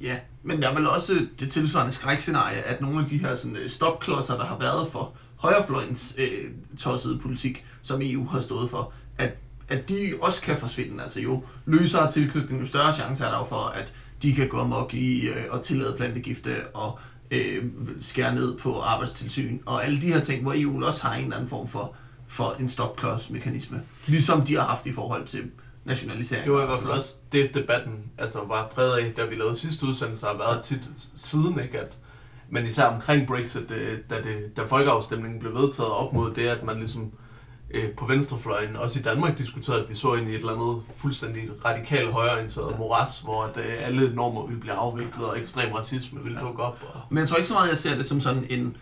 [0.00, 3.56] Ja, men der er vel også det tilsvarende skrækscenarie, at nogle af de her sådan,
[3.66, 9.38] stopklodser, der har været for højrefløjens øh, tossede politik, som EU har stået for, at,
[9.68, 11.02] at de også kan forsvinde.
[11.02, 14.60] Altså jo løsere tilknytning, jo større chance er der jo for, at de kan gå
[14.60, 16.98] amok i øh, og tillade plantegifte og
[17.30, 17.64] øh,
[18.00, 21.36] skære ned på arbejdstilsyn og alle de her ting, hvor EU også har en eller
[21.36, 21.94] anden form for,
[22.28, 23.82] for en stopklodsmekanisme.
[24.06, 25.50] Ligesom de har haft i forhold til
[25.84, 26.44] nationalisering.
[26.44, 29.58] Det var i hvert fald også det, debatten altså, var præget af, da vi lavede
[29.58, 31.80] sidste udsendelse, har været tit siden, ikke?
[31.80, 31.96] At,
[32.50, 36.62] men især omkring Brexit, det, da, det, da folkeafstemningen blev vedtaget op mod det, at
[36.62, 37.12] man ligesom
[37.70, 40.82] øh, på venstrefløjen, også i Danmark, diskuterede, at vi så ind i et eller andet
[40.96, 42.76] fuldstændig radikalt højreorienteret ja.
[42.76, 46.46] moras, hvor at, øh, alle normer ville blive afviklet, og ekstrem racisme ville ja.
[46.46, 46.84] dukke op.
[46.94, 47.00] Og...
[47.10, 48.76] Men jeg tror ikke så meget, jeg ser det som sådan en...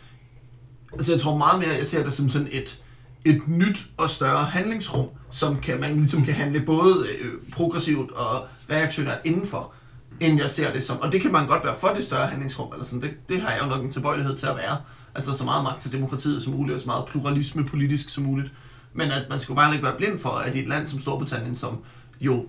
[0.92, 2.82] Altså jeg tror meget mere, jeg ser det som sådan et,
[3.24, 8.46] et nyt og større handlingsrum, som kan, man ligesom kan handle både øh, progressivt og
[8.70, 9.72] reaktionært indenfor,
[10.20, 11.00] end jeg ser det som.
[11.00, 13.02] Og det kan man godt være for det større handlingsrum, eller sådan.
[13.02, 14.76] Det, det har jeg jo nok en tilbøjelighed til at være.
[15.14, 18.52] Altså så meget magt til demokratiet som muligt, og så meget pluralisme politisk som muligt.
[18.92, 21.56] Men at man skulle bare ikke være blind for, at i et land som Storbritannien,
[21.56, 21.78] som
[22.20, 22.46] jo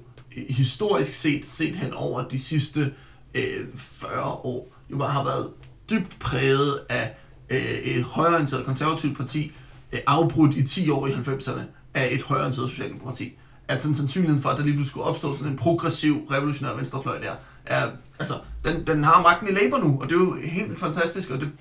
[0.50, 2.94] historisk set, set hen over de sidste
[3.36, 5.50] øh, 40 år, jo bare har været
[5.90, 7.16] dybt præget af
[7.50, 9.52] øh, et højreorienteret konservativt parti,
[9.94, 11.62] øh, afbrudt i 10 år i 90'erne
[11.94, 13.38] af et højreorienteret socialdemokrati.
[13.68, 17.34] At sådan sandsynligheden for, at der lige skulle opstå sådan en progressiv, revolutionær venstrefløj der,
[17.70, 17.82] er,
[18.20, 18.34] altså,
[18.66, 21.40] den, den har magten i Labour nu, og det er jo helt vildt fantastisk, og
[21.40, 21.52] det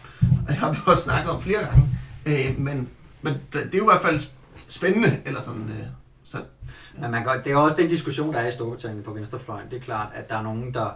[0.61, 1.83] har vi også snakket om flere gange.
[2.27, 2.89] Øh, men,
[3.23, 4.21] men det er jo i hvert fald
[4.69, 5.69] spændende, eller sådan.
[5.69, 5.87] Øh,
[6.25, 6.39] så.
[7.01, 9.71] Men man kan, det er også den diskussion, der er i Storbritannien på venstrefløjen.
[9.71, 10.91] Det er klart, at der er nogen, der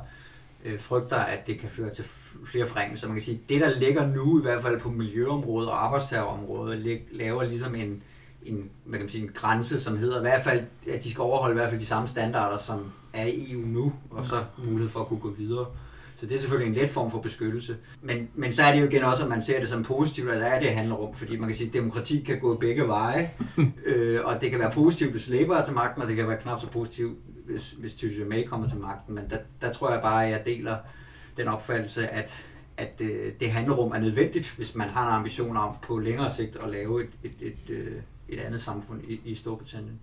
[0.64, 2.04] øh, frygter, at det kan føre til
[2.46, 3.06] flere forringelser.
[3.06, 7.44] Man kan sige, det der ligger nu, i hvert fald på miljøområdet og arbejdstagerområdet, laver
[7.44, 8.02] ligesom en,
[8.42, 11.22] en, hvad kan man sige, en grænse, som hedder i hvert fald, at de skal
[11.22, 14.88] overholde i hvert fald de samme standarder, som er i EU nu, og så mulighed
[14.88, 15.66] for at kunne gå videre.
[16.20, 17.76] Så det er selvfølgelig en let form for beskyttelse.
[18.02, 20.40] Men, men så er det jo igen også, at man ser det som positivt, at
[20.40, 23.30] der er det handler om, fordi man kan sige, at demokrati kan gå begge veje,
[23.86, 26.40] øh, og det kan være positivt, hvis Labour er til magten, og det kan være
[26.42, 29.14] knap så positivt, hvis, hvis Theresa May kommer til magten.
[29.14, 30.76] Men der, der tror jeg bare, at jeg deler
[31.36, 32.46] den opfattelse, at,
[32.76, 36.30] at det, øh, det handlerum er nødvendigt, hvis man har en ambition om på længere
[36.30, 37.96] sigt at lave et, et, et, et, øh,
[38.28, 40.00] et andet samfund i, i Storbritannien.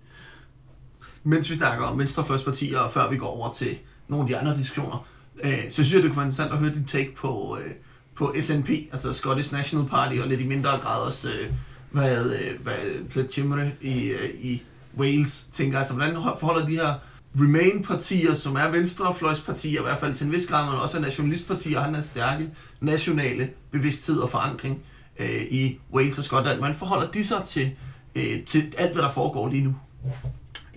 [1.28, 4.56] Mens vi snakker om venstrefløjspartier, og før vi går over til nogle af de andre
[4.56, 5.06] diskussioner,
[5.44, 7.70] øh, så synes jeg, det kunne være interessant at høre dit take på, øh,
[8.14, 11.52] på SNP, altså Scottish National Party, og lidt i mindre grad også, øh,
[11.90, 14.62] hvad, øh, hvad Pletimre i, øh, i
[14.98, 15.78] Wales tænker.
[15.78, 16.94] Altså, hvordan forholder de her
[17.40, 21.80] Remain-partier, som er venstrefløjspartier, i hvert fald til en vis grad, men også er nationalistpartier,
[21.80, 22.48] han har stærke
[22.80, 24.82] nationale bevidsthed og forankring
[25.18, 26.58] øh, i Wales og Skotland.
[26.58, 27.70] Hvordan forholder de sig til,
[28.14, 29.74] øh, til alt, hvad der foregår lige nu?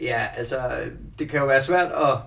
[0.01, 0.55] Ja, altså,
[1.19, 2.17] det kan jo være svært at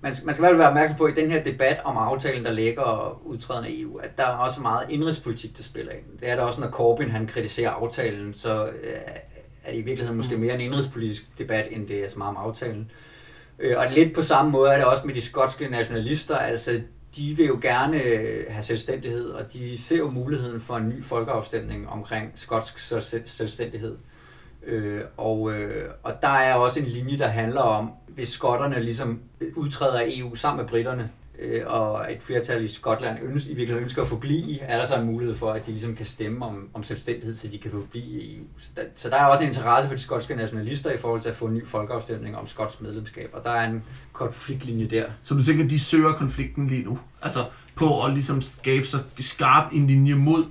[0.00, 3.20] man, man skal vel være opmærksom på i den her debat om aftalen, der ligger
[3.24, 6.18] udtræden af EU, at der er også meget indrigspolitik, der spiller ind.
[6.20, 8.92] Det er der også, når Corbyn han kritiserer aftalen, så øh,
[9.64, 10.40] er det i virkeligheden måske mm.
[10.40, 12.90] mere en indrigspolitisk debat, end det er så meget om aftalen.
[13.58, 16.80] Øh, og lidt på samme måde er det også med de skotske nationalister, altså
[17.16, 21.04] de vil jo gerne øh, have selvstændighed, og de ser jo muligheden for en ny
[21.04, 22.78] folkeafstemning omkring skotsk
[23.24, 23.92] selvstændighed.
[23.92, 24.15] Øh,
[24.66, 29.20] Øh, og, øh, og der er også en linje, der handler om, hvis skotterne ligesom
[29.40, 33.54] øh, udtræder af EU sammen med britterne, øh, og et flertal i Skotland ønsker, i
[33.54, 36.44] virkeligheden ønsker at forblive er der så en mulighed for, at de ligesom kan stemme
[36.44, 38.44] om, om selvstændighed, så de kan forblive i EU.
[38.58, 41.28] Så der, så der er også en interesse for de skotske nationalister i forhold til
[41.28, 45.04] at få en ny folkeafstemning om skotsk medlemskab, og der er en konfliktlinje der.
[45.22, 46.98] Så du tænker, at de søger konflikten lige nu?
[47.22, 50.44] Altså på at ligesom skabe så skarp en linje mod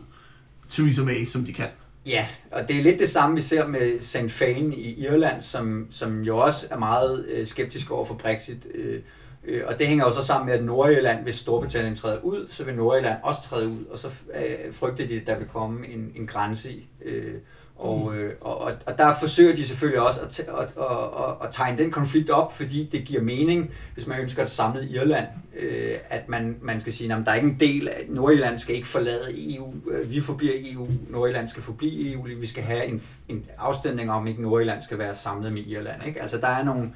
[0.69, 1.67] Theresa May, som de kan?
[2.05, 4.31] Ja, og det er lidt det samme, vi ser med St.
[4.31, 8.67] Fan i Irland, som, som jo også er meget øh, skeptisk over for Brexit.
[8.73, 9.01] Øh,
[9.45, 12.63] øh, og det hænger jo så sammen med, at Nordirland, hvis Storbritannien træder ud, så
[12.63, 16.11] vil Nordirland også træde ud, og så øh, frygter de, at der vil komme en,
[16.15, 16.87] en grænse i.
[17.05, 17.35] Øh,
[17.77, 18.19] og, mm.
[18.19, 21.77] øh, og, og, og der forsøger de selvfølgelig også at, at, at, at, at tegne
[21.77, 25.25] den konflikt op, fordi det giver mening, hvis man ønsker et samlet Irland,
[25.59, 28.75] øh, at man, man skal sige, at der er ikke en del af, Nordirland skal
[28.75, 33.01] ikke forlade EU, øh, vi forbliver EU, Nordirland skal forblive EU, vi skal have en,
[33.29, 36.05] en afstemning om, ikke Nordirland skal være samlet med Irland.
[36.07, 36.21] Ikke?
[36.21, 36.91] Altså der er nogle,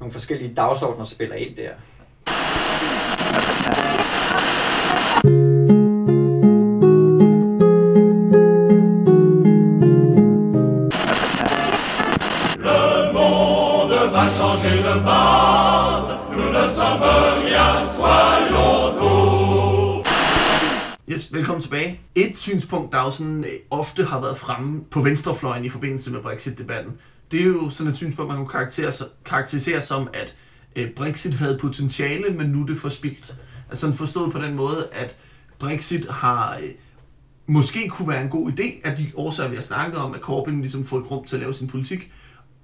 [0.00, 1.70] nogle forskellige dagsordner, der spiller ind der.
[21.30, 22.00] Yes, velkommen tilbage.
[22.14, 26.20] Et synspunkt, der jo sådan øh, ofte har været fremme på venstrefløjen i forbindelse med
[26.20, 26.92] Brexit-debatten,
[27.30, 30.36] det er jo sådan et synspunkt, man kan karakterisere, karakterisere som, at
[30.76, 33.36] øh, Brexit havde potentiale, men nu er det forspildt.
[33.68, 35.16] Altså forstået på den måde, at
[35.58, 36.70] Brexit har øh,
[37.46, 40.60] måske kunne være en god idé, at de årsager, vi har snakket om, at Corbyn
[40.60, 42.12] ligesom får et rum til at lave sin politik,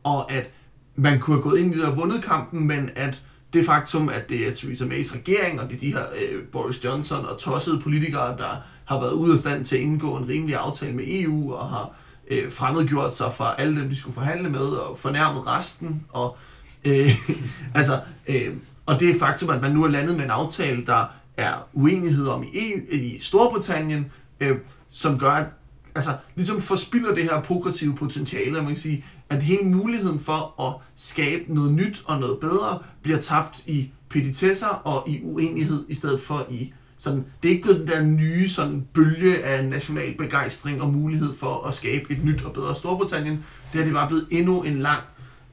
[0.02, 0.50] og at
[0.94, 4.28] man kunne have gået ind i det og vundet kampen, men at det faktum, at
[4.28, 7.80] det er Theresa Mays regering, og det er de her øh, Boris Johnson og tossede
[7.80, 11.54] politikere, der har været ude af stand til at indgå en rimelig aftale med EU,
[11.54, 11.90] og har
[12.30, 16.36] øh, fremmedgjort sig fra alle dem, de skulle forhandle med, og fornærmet resten, og
[16.84, 17.10] øh,
[17.74, 18.54] altså, øh,
[18.86, 21.04] og det er faktum, at man nu er landet med en aftale, der
[21.36, 24.56] er uenighed om i, EU, i Storbritannien, øh,
[24.90, 25.46] som gør, at
[25.94, 30.74] altså, ligesom forspilder det her progressive potentiale, man kan sige, at hele muligheden for at
[30.96, 36.20] skabe noget nyt og noget bedre bliver tabt i petitesser og i uenighed, i stedet
[36.20, 40.82] for i sådan, det er ikke blevet den der nye sådan, bølge af national begejstring
[40.82, 43.44] og mulighed for at skabe et nyt og bedre Storbritannien.
[43.72, 45.00] Det er det bare blevet endnu en lang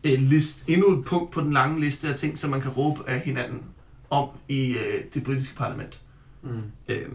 [0.03, 3.09] øh, list, endnu et punkt på den lange liste af ting, som man kan råbe
[3.09, 3.61] af hinanden
[4.09, 6.01] om i øh, det britiske parlament.
[6.43, 6.49] Mm.
[6.89, 7.09] Øh,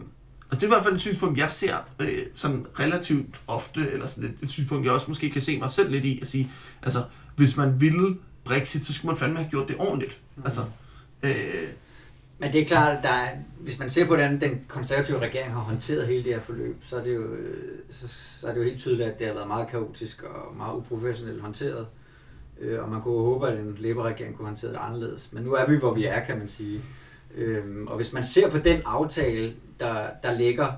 [0.51, 4.07] og det er i hvert fald et synspunkt, jeg ser øh, sådan relativt ofte, eller
[4.07, 6.51] sådan et, et synspunkt, jeg også måske kan se mig selv lidt i, at sige,
[6.83, 7.03] altså,
[7.35, 10.19] hvis man ville Brexit, så skulle man fandme have gjort det ordentligt.
[10.35, 10.41] Mm.
[10.45, 10.61] Altså,
[11.23, 11.67] øh,
[12.39, 15.53] men det er klart, at der er, hvis man ser på, hvordan den konservative regering
[15.53, 17.23] har håndteret hele det her forløb, så er det jo,
[17.89, 18.07] så,
[18.41, 21.41] så er det jo helt tydeligt, at det har været meget kaotisk og meget uprofessionelt
[21.41, 21.87] håndteret.
[22.59, 25.29] Øh, og man kunne håbe, at en Labour-regering kunne håndtere det anderledes.
[25.31, 26.81] Men nu er vi, hvor vi er, kan man sige.
[27.35, 30.71] Øhm, og hvis man ser på den aftale, der, der ligger,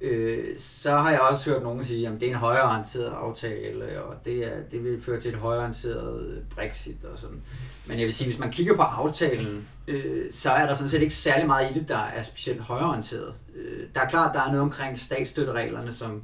[0.00, 4.24] øh, så har jeg også hørt nogen sige, at det er en højreorienteret aftale, og
[4.24, 7.42] det, er, det vil føre til et højreorienteret Brexit og sådan.
[7.86, 11.02] Men jeg vil sige, hvis man kigger på aftalen, øh, så er der sådan set
[11.02, 13.34] ikke særlig meget i det, der er specielt højreorienteret.
[13.56, 16.22] Øh, der er klart, der er noget omkring statsstøttereglerne, som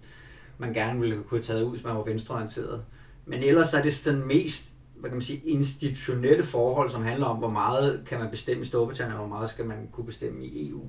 [0.59, 2.83] man gerne ville kunne have taget ud, hvis man var venstreorienteret.
[3.27, 4.65] Men ellers er det sådan mest
[5.01, 8.67] hvad kan man sige, institutionelle forhold, som handler om, hvor meget kan man bestemme i
[8.67, 10.81] Storbritannien, og hvor meget skal man kunne bestemme i EU.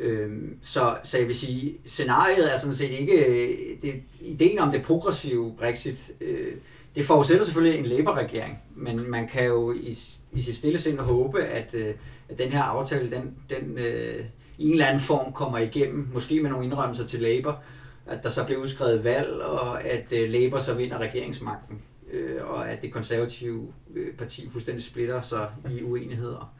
[0.00, 4.72] Øhm, så, så jeg vil sige, scenariet er sådan set ikke, øh, det, ideen om
[4.72, 6.52] det progressive Brexit, øh,
[6.96, 9.98] det forudsætter selvfølgelig en Labour-regering, men man kan jo i,
[10.32, 11.94] i sit stille sind håbe, at, øh,
[12.28, 14.24] at den her aftale, den, den øh,
[14.58, 17.62] i en eller anden form kommer igennem, måske med nogle indrømmelser til Labour,
[18.06, 21.82] at der så bliver udskrevet valg, og at øh, Labour så vinder regeringsmagten
[22.12, 26.54] øh, og at det konservative øh, parti fuldstændig splitter sig i uenigheder.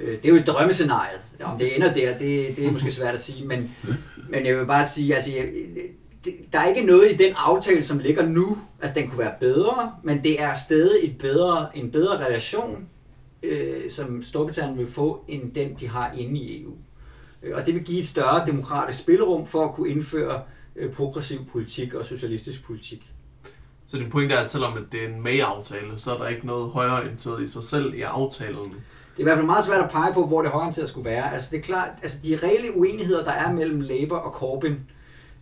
[0.00, 1.18] Øh, det er jo et drømmescenarie.
[1.44, 3.76] Om det ender der, det, det er måske svært at sige, men,
[4.28, 5.48] men jeg vil bare sige, altså, jeg,
[6.24, 8.58] det, der er ikke noget i den aftale, som ligger nu.
[8.80, 12.88] Altså, den kunne være bedre, men det er stadig et bedre, en bedre relation,
[13.42, 16.72] øh, som Storbritannien vil få, end den, de har inde i EU.
[17.42, 20.42] Øh, og det vil give et større demokratisk spillerum for at kunne indføre
[20.76, 23.08] øh, progressiv politik og socialistisk politik.
[23.88, 26.70] Så din pointe er, at selvom det er en May-aftale, så er der ikke noget
[26.70, 28.74] højere indtaget i sig selv i aftalen.
[29.12, 31.34] Det er i hvert fald meget svært at pege på, hvor det højreorienterede skulle være.
[31.34, 34.76] Altså det er klart, altså de reelle uenigheder, der er mellem Labour og Corbyn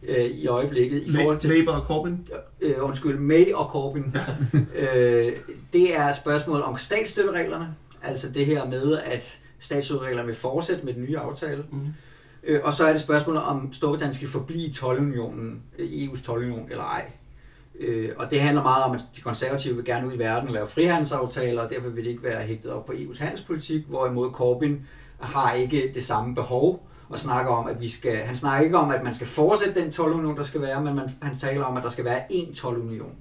[0.02, 1.02] øh, i øjeblikket.
[1.02, 2.16] I forhold til, Labour og Corbyn?
[2.60, 4.04] Øh, undskyld, May og Corbyn.
[4.94, 5.32] øh,
[5.72, 7.74] det er spørgsmålet om statsstøttereglerne.
[8.02, 11.64] Altså det her med, at statsstøttereglerne vil fortsætte med den nye aftale.
[11.72, 11.78] Mm.
[12.44, 16.84] Øh, og så er det spørgsmålet, om Storbritannien skal forblive i tolvunionen, EU's tolvunion eller
[16.84, 17.10] ej.
[17.80, 20.54] Øh, og det handler meget om, at de konservative vil gerne ud i verden og
[20.54, 24.78] lave frihandelsaftaler, og derfor vil det ikke være hægtet op på EU's handelspolitik, hvorimod Corbyn
[25.20, 28.90] har ikke det samme behov og snakker om, at vi skal, han snakker ikke om,
[28.90, 31.82] at man skal fortsætte den 12-union, der skal være, men man, han taler om, at
[31.82, 33.14] der skal være én 12-union.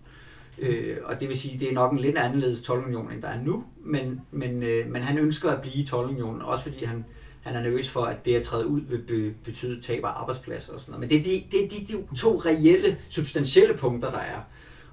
[0.60, 3.28] Øh, og det vil sige, at det er nok en lidt anderledes 12-union, end der
[3.28, 7.06] er nu, men, men, øh, men han ønsker at blive i 12-unionen, også fordi han,
[7.42, 10.80] han er nervøs for, at det at træde ud vil betyde tab af arbejdspladser og
[10.80, 11.00] sådan noget.
[11.00, 14.40] Men det er de, det er de, de to reelle, substantielle punkter, der er.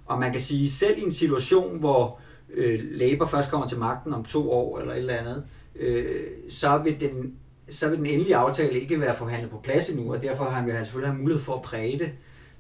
[0.07, 2.21] Og man kan sige, selv i en situation, hvor
[2.55, 5.45] øh, Labour først kommer til magten om to år eller et eller andet,
[5.77, 7.35] øh, så, vil den,
[7.69, 10.71] så vil den endelige aftale ikke være forhandlet på plads endnu, og derfor har han,
[10.71, 12.11] han selvfølgelig have mulighed for at præge det.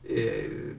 [0.08, 0.72] Øh,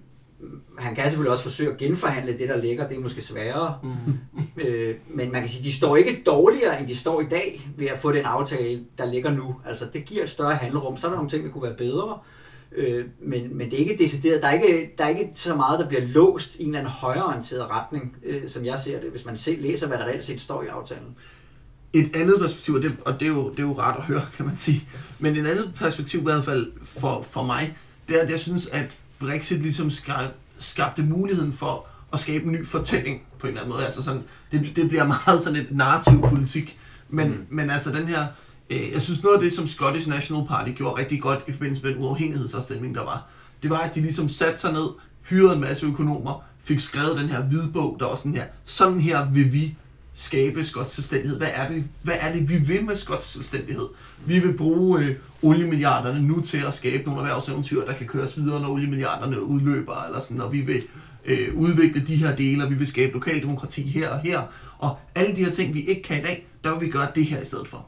[0.79, 2.87] han kan selvfølgelig også forsøge at genforhandle det, der ligger.
[2.87, 3.79] Det er måske sværere.
[3.83, 4.17] Mm.
[4.63, 7.87] øh, men man kan sige, de står ikke dårligere, end de står i dag, ved
[7.87, 9.55] at få den aftale, der ligger nu.
[9.65, 10.97] Altså, det giver et større handlerum.
[10.97, 12.19] Så er der nogle ting, der kunne være bedre.
[12.75, 14.41] Øh, men, men det er ikke decideret.
[14.41, 16.91] Der er ikke, der er ikke så meget, der bliver låst i en eller anden
[16.91, 20.41] højreorienteret retning, øh, som jeg ser det, hvis man selv læser, hvad der reelt set
[20.41, 21.17] står i aftalen.
[21.93, 24.25] Et andet perspektiv, og det, og det, er jo, det er jo rart at høre,
[24.37, 27.77] kan man sige, men et andet perspektiv i hvert fald for, for mig,
[28.09, 29.91] det er, at jeg synes, at Brexit ligesom
[30.59, 33.85] skabte muligheden for at skabe en ny fortælling på en eller anden måde.
[33.85, 37.45] Altså sådan, det, det bliver meget sådan et narrativ politik, men, mm.
[37.49, 38.27] men altså den her,
[38.69, 41.83] øh, jeg synes noget af det, som Scottish National Party gjorde rigtig godt i forbindelse
[41.83, 43.27] med den uafhængighedsafstemning, der var,
[43.63, 44.87] det var, at de ligesom satte sig ned,
[45.29, 49.31] hyrede en masse økonomer, fik skrevet den her hvidbog, der var sådan her, sådan her
[49.31, 49.75] vil vi
[50.17, 51.37] skabe skotsk selvstændighed.
[51.37, 53.87] Hvad er det, hvad er det vi vil med skotsk selvstændighed?
[54.25, 58.61] Vi vil bruge øh, oliemilliarderne nu til at skabe nogle erhvervseventyr, der kan køres videre,
[58.61, 60.83] når oliemilliarderne udløber, eller sådan, og vi vil
[61.25, 64.41] øh, udvikle de her dele, og vi vil skabe lokaldemokrati her og her,
[64.77, 67.25] og alle de her ting, vi ikke kan i dag, der vil vi gøre det
[67.25, 67.87] her i stedet for.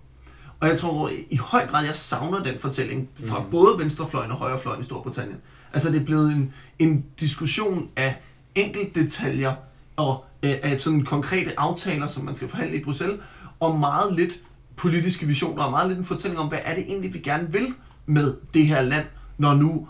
[0.60, 3.46] Og jeg tror i høj grad, jeg savner den fortælling fra mm.
[3.52, 5.38] både venstrefløjen og højrefløjen i Storbritannien.
[5.74, 8.16] Altså det er blevet en, en diskussion af
[8.56, 9.56] enkeltdetaljer
[10.00, 13.20] og øh, af sådan konkrete aftaler, som man skal forhandle i Bruxelles,
[13.60, 14.40] og meget lidt
[14.76, 17.74] politiske visioner, og meget lidt en fortælling om, hvad er det egentlig, vi gerne vil
[18.06, 19.06] med det her land,
[19.38, 19.88] når nu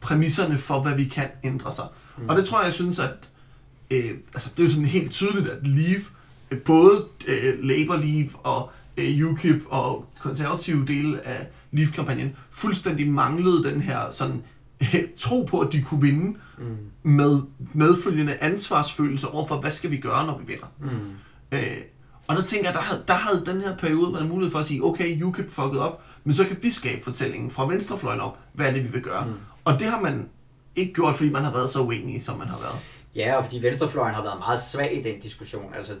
[0.00, 1.84] præmisserne for, hvad vi kan, ændre sig.
[2.18, 2.28] Mm.
[2.28, 3.10] Og det tror jeg, jeg synes, at
[3.90, 6.02] øh, altså, det er jo sådan helt tydeligt, at Leave,
[6.50, 13.64] øh, både øh, Labour Leave og øh, UKIP og konservative dele af Leave-kampagnen, fuldstændig manglede
[13.64, 14.42] den her sådan
[15.18, 16.76] tro på, at de kunne vinde mm.
[17.02, 17.40] med
[17.72, 20.66] medfølgende ansvarsfølelse overfor, hvad skal vi gøre, når vi vinder.
[20.80, 21.16] Mm.
[21.52, 21.76] Øh,
[22.28, 24.66] og der tænker jeg, der havde, der havde den her periode været mulighed for at
[24.66, 28.66] sige, okay, UKIP fucket op, men så kan vi skabe fortællingen fra venstrefløjen op, hvad
[28.66, 29.26] er det, vi vil gøre.
[29.26, 29.32] Mm.
[29.64, 30.28] Og det har man
[30.76, 32.78] ikke gjort, fordi man har været så uenig, som man har været.
[33.14, 35.74] Ja, og fordi venstrefløjen har været meget svag i den diskussion.
[35.74, 35.92] Altså,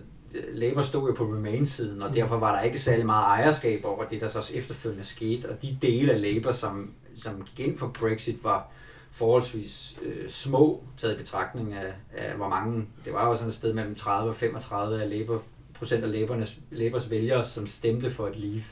[0.52, 2.14] Labour stod jo på Remain-siden, og mm.
[2.14, 5.50] derfor var der ikke særlig meget ejerskab over det, der så efterfølgende skete.
[5.50, 6.90] Og de dele af Labour, som,
[7.22, 8.70] som gik ind for Brexit, var
[9.12, 13.54] forholdsvis øh, små, taget i betragtning af, af, hvor mange, det var jo sådan et
[13.54, 15.42] sted mellem 30 og 35 af Labour,
[15.74, 18.62] procent af Labours, Labours vælgere, som stemte for et leave.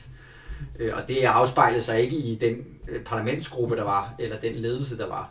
[0.79, 4.97] Øh, og det afspejlede sig ikke i den øh, parlamentsgruppe, der var, eller den ledelse,
[4.97, 5.29] der var.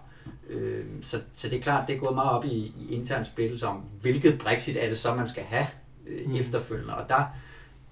[0.51, 3.65] Øh, så, så det er klart, det er gået meget op i, i intern spil
[3.65, 5.67] om, hvilket Brexit er det så, man skal have
[6.07, 6.37] øh, mm.
[6.37, 6.95] efterfølgende.
[6.97, 7.25] Og der,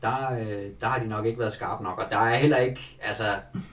[0.03, 1.99] der, øh, der har de nok ikke været skarpe nok.
[1.99, 3.25] Og der er heller ikke, altså,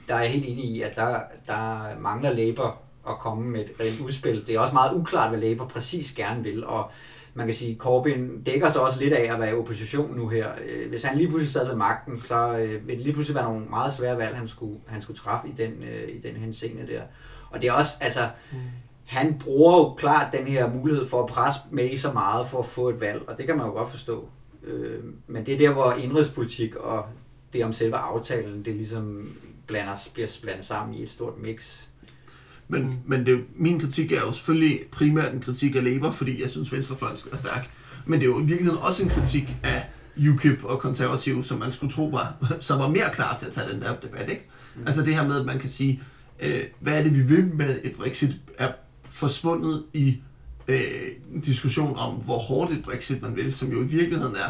[0.08, 2.78] der er helt enig i, at der, der mangler Labour
[3.10, 4.48] at komme med et rent udspil.
[4.48, 6.66] Det er også meget uklart, hvad Labour præcis gerne vil.
[6.66, 6.92] Og
[7.34, 10.48] man kan sige, Corbyn dækker sig også lidt af at være i opposition nu her.
[10.66, 13.44] Øh, hvis han lige pludselig sad ved magten, så øh, ville det lige pludselig være
[13.44, 16.88] nogle meget svære valg, han skulle, han skulle træffe i den, øh, i den henseende
[16.88, 17.02] der.
[17.50, 18.58] Og det er også, altså, mm.
[19.06, 22.66] han bruger jo klart den her mulighed for at presse med så meget for at
[22.66, 24.30] få et valg, og det kan man jo godt forstå.
[24.64, 27.06] Øh, men det er der, hvor indrigspolitik og
[27.54, 29.36] det om selve aftalen, det ligesom
[29.68, 31.80] blander, bliver blandet sammen i et stort mix.
[32.68, 36.50] Men, men det, min kritik er jo selvfølgelig primært en kritik af Labour, fordi jeg
[36.50, 37.70] synes, venstrefløjen skal være stærk.
[38.06, 39.86] Men det er jo i virkeligheden også en kritik af
[40.30, 43.70] UKIP og konservative, som man skulle tro var, som var mere klar til at tage
[43.72, 44.30] den der debat.
[44.30, 44.42] Ikke?
[44.76, 44.88] Mm.
[44.88, 46.02] Altså det her med, at man kan sige,
[46.40, 48.72] øh, hvad er det, vi vil med et Brexit, er
[49.04, 50.18] forsvundet i
[50.70, 54.50] øh, diskussion om, hvor hårdt et Brexit man vil, som jo i virkeligheden er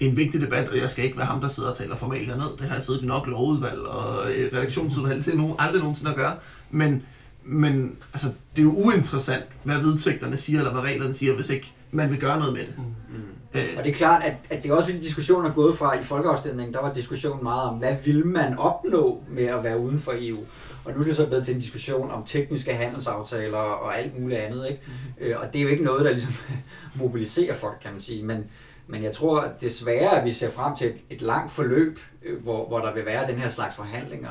[0.00, 2.56] en vigtig debat, og jeg skal ikke være ham, der sidder og taler formelt ned.
[2.58, 6.16] Det har jeg siddet i nok lovudvalg og øh, redaktionsudvalg til nogen, aldrig nogensinde at
[6.16, 6.36] gøre.
[6.70, 7.02] Men,
[7.48, 8.26] men altså,
[8.56, 12.20] det er jo uinteressant, hvad vedtægterne siger, eller hvad reglerne siger, hvis ikke man vil
[12.20, 12.74] gøre noget med det.
[12.78, 12.84] Mm.
[12.84, 13.22] Mm.
[13.54, 13.78] Øh.
[13.78, 16.04] Og det er klart, at, at det er også fordi diskussionen er gået fra i
[16.04, 20.12] folkeafstemningen, der var diskussionen meget om, hvad vil man opnå med at være uden for
[20.16, 20.38] EU?
[20.84, 24.40] Og nu er det så blevet til en diskussion om tekniske handelsaftaler og alt muligt
[24.40, 24.68] andet.
[24.68, 24.82] Ikke?
[24.86, 25.34] Mm-hmm.
[25.42, 26.32] og det er jo ikke noget, der ligesom
[26.94, 28.22] mobiliserer folk, kan man sige.
[28.22, 28.44] Men,
[28.86, 32.68] men jeg tror desværre, at vi ser frem til et, et langt forløb, øh, hvor,
[32.68, 34.30] hvor der vil være den her slags forhandlinger.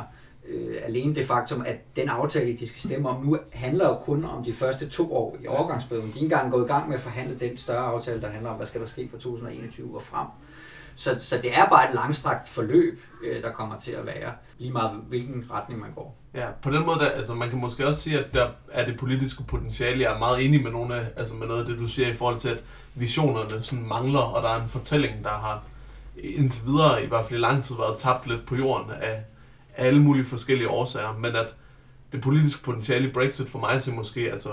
[0.49, 4.25] Øh, alene det faktum, at den aftale, de skal stemme om nu, handler jo kun
[4.25, 6.11] om de første to år i overgangsperioden.
[6.11, 8.55] De er engang gået i gang med at forhandle den større aftale, der handler om,
[8.55, 10.27] hvad skal der ske fra 2021 og frem.
[10.95, 14.71] Så, så det er bare et langstrakt forløb, øh, der kommer til at være, lige
[14.71, 16.17] meget hvilken retning man går.
[16.33, 18.99] Ja, på den måde, der, altså man kan måske også sige, at der er det
[18.99, 20.01] politiske potentiale.
[20.01, 22.13] Jeg er meget enig med, nogle af, altså med noget af det, du siger i
[22.13, 22.63] forhold til, at
[22.95, 25.63] visionerne sådan mangler, og der er en fortælling, der har
[26.17, 29.23] indtil videre, i hvert fald i lang tid, været tabt lidt på jorden af,
[29.77, 31.17] af alle mulige forskellige årsager.
[31.19, 31.55] Men at
[32.11, 34.49] det politiske potentiale i Brexit for mig så måske altså,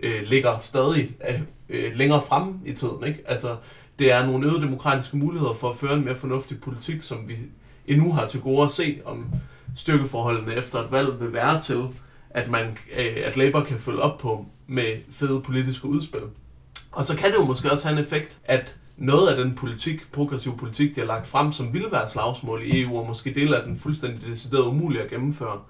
[0.00, 3.06] øh, ligger stadig øh, øh, længere frem i tiden.
[3.06, 3.20] Ikke?
[3.26, 3.56] Altså,
[3.98, 7.36] det er nogle øgede demokratiske muligheder for at føre en mere fornuftig politik, som vi
[7.86, 9.26] endnu har til gode at se, om
[9.76, 11.82] styrkeforholdene efter et valg vil være til,
[12.30, 16.22] at, man, øh, at Labour kan følge op på med fede politiske udspil.
[16.92, 20.12] Og så kan det jo måske også have en effekt, at noget af den politik,
[20.12, 23.56] progressiv politik, de har lagt frem, som ville være slagsmål i EU, og måske dele
[23.56, 25.60] af den fuldstændig decideret umuligt at gennemføre,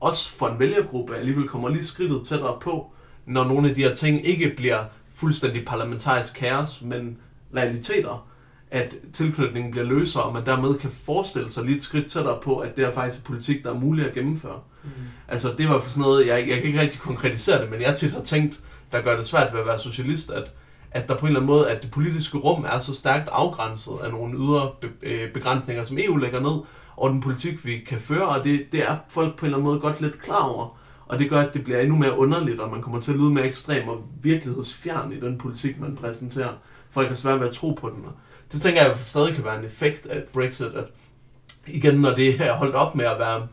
[0.00, 2.92] også for en vælgergruppe alligevel kommer lige skridtet tættere på,
[3.26, 7.18] når nogle af de her ting ikke bliver fuldstændig parlamentarisk kaos, men
[7.56, 8.28] realiteter,
[8.70, 12.76] at tilknytningen bliver løsere, og man dermed kan forestille sig lidt skridt tættere på, at
[12.76, 14.60] det er faktisk politik, der er muligt at gennemføre.
[14.84, 14.90] Mm.
[15.28, 17.98] Altså det var for sådan noget, jeg, jeg kan ikke rigtig konkretisere det, men jeg
[17.98, 18.60] tit har tænkt,
[18.92, 20.52] der gør det svært ved at være socialist, at,
[20.94, 23.92] at der på en eller anden måde, at det politiske rum er så stærkt afgrænset
[24.04, 26.62] af nogle ydre be, øh, begrænsninger, som EU lægger ned,
[26.96, 29.70] og den politik, vi kan føre, og det, det er folk på en eller anden
[29.70, 30.78] måde godt lidt klar over.
[31.06, 33.30] Og det gør, at det bliver endnu mere underligt, og man kommer til at lyde
[33.30, 36.52] mere ekstrem og virkelighedsfjern i den politik, man præsenterer.
[36.90, 38.04] Folk har svært ved at tro på den.
[38.04, 38.12] Og
[38.52, 40.84] det tænker jeg stadig kan være en effekt af Brexit, at
[41.66, 43.46] igen, når det er holdt op med at være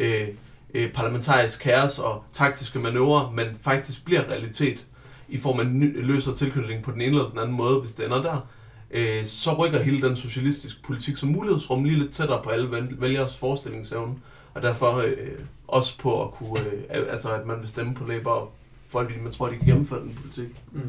[0.00, 0.28] øh,
[0.74, 4.86] øh, parlamentarisk kaos og taktiske manøvrer, men faktisk bliver realitet
[5.32, 8.04] i form af ny, løser tilknytning på den ene eller den anden måde, hvis det
[8.04, 8.48] ender der,
[8.90, 13.36] øh, så rykker hele den socialistiske politik som mulighedsrum lige lidt tættere på alle vælgers
[13.36, 14.14] forestillingsevne,
[14.54, 16.60] og derfor øh, også på at kunne,
[16.94, 18.52] øh, altså at man vil stemme på Labour
[18.92, 20.62] fordi man tror, de kan gennemføre den politik.
[20.72, 20.80] Mm.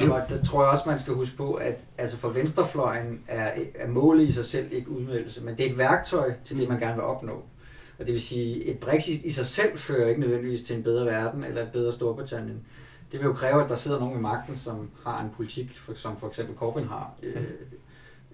[0.00, 3.50] Ja, og der tror jeg også, man skal huske på, at altså for venstrefløjen er,
[3.74, 6.80] er målet i sig selv ikke udmeldelse, men det er et værktøj til det, man
[6.80, 7.42] gerne vil opnå.
[7.98, 11.04] Og det vil sige, et Brexit i sig selv fører ikke nødvendigvis til en bedre
[11.04, 12.60] verden eller et bedre Storbritannien.
[13.14, 16.16] Det vil jo kræve, at der sidder nogen i magten, som har en politik, som
[16.16, 17.14] for eksempel Corbyn har.
[17.22, 17.42] Øh,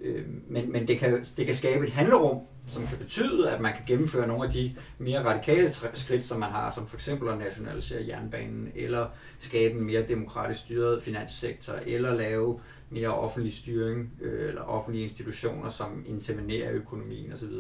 [0.01, 3.73] øh, men men det, kan, det kan skabe et handlerum, som kan betyde, at man
[3.73, 7.39] kan gennemføre nogle af de mere radikale skridt, som man har, som for eksempel at
[7.39, 9.07] nationalisere jernbanen, eller
[9.39, 12.61] skabe en mere demokratisk styret finanssektor, eller lave
[12.91, 17.53] mere offentlig styring, øh, eller offentlige institutioner, som intervenerer i økonomien osv.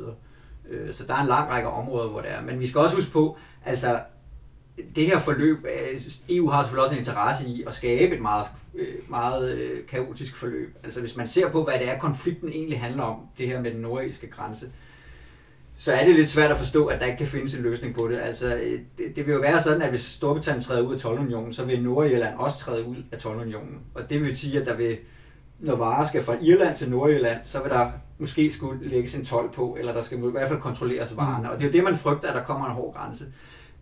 [0.69, 2.43] Øh, så der er en lang række områder, hvor det er.
[2.43, 4.01] Men vi skal også huske på, altså
[4.95, 8.47] det her forløb, øh, EU har selvfølgelig også en interesse i at skabe et meget,
[8.75, 10.77] øh, meget kaotisk forløb.
[10.85, 13.71] Altså hvis man ser på, hvad det er, konflikten egentlig handler om, det her med
[13.71, 14.67] den nordiske grænse,
[15.81, 18.09] så er det lidt svært at forstå, at der ikke kan findes en løsning på
[18.09, 18.19] det.
[18.19, 18.61] Altså,
[18.99, 21.83] det, det vil jo være sådan, at hvis Storbritannien træder ud af 12-unionen, så vil
[21.83, 23.79] Nordirland også træde ud af 12-unionen.
[23.95, 24.99] Og det vil sige, at der vil,
[25.59, 29.53] når varer skal fra Irland til Nordirland, så vil der måske skulle lægges en tolv
[29.53, 31.45] på, eller der skal i hvert fald kontrolleres varerne.
[31.45, 31.51] Mm.
[31.51, 33.25] Og det er jo det, man frygter, at der kommer en hård grænse.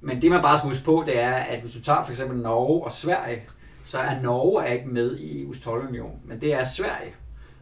[0.00, 2.38] Men det, man bare skal huske på, det er, at hvis du tager for eksempel
[2.38, 3.42] Norge og Sverige,
[3.84, 7.14] så er Norge er ikke med i EU's tolvunion, men det er Sverige.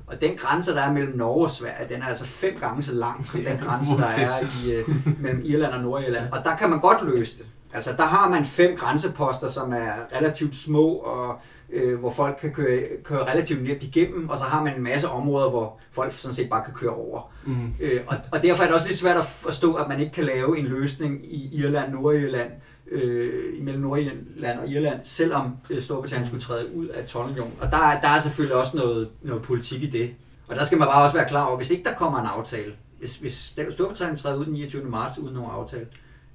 [0.06, 2.92] Og den grænse, der er mellem Norge og Sverige, den er altså fem gange så
[2.94, 6.32] lang som den grænse, der er i, uh, mellem Irland og Nordirland.
[6.32, 7.46] Og der kan man godt løse det.
[7.72, 11.40] Altså, der har man fem grænseposter, som er relativt små, og
[11.72, 15.08] øh, hvor folk kan køre, køre relativt nemt igennem, og så har man en masse
[15.08, 17.32] områder, hvor folk sådan set bare kan køre over.
[17.46, 17.74] Mm.
[17.82, 20.24] Øh, og, og derfor er det også lidt svært at forstå, at man ikke kan
[20.24, 22.50] lave en løsning i Irland, Nordirland,
[22.90, 28.00] øh, imellem Nordirland og Irland, selvom øh, Storbritannien skulle træde ud af 12 Og der,
[28.02, 30.14] der er selvfølgelig også noget, noget politik i det.
[30.48, 32.72] Og der skal man bare også være klar over, hvis ikke der kommer en aftale,
[32.98, 34.84] hvis, hvis Storbritannien træder ud den 29.
[34.84, 35.86] marts uden nogen aftale,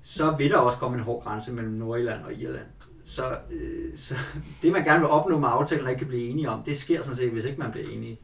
[0.03, 2.65] så vil der også komme en hård grænse mellem Nordirland og Irland.
[3.15, 4.15] Så, øh, så
[4.61, 7.01] det, man gerne vil opnå med aftalen, og ikke kan blive enige om, det sker
[7.01, 8.19] sådan set, hvis ikke man bliver enige.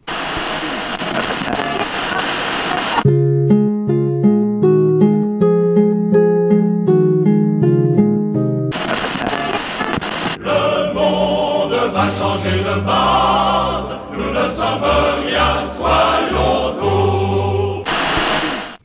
[10.40, 17.88] Le monde va changer de base, nous ne sommes rien, soyons tout.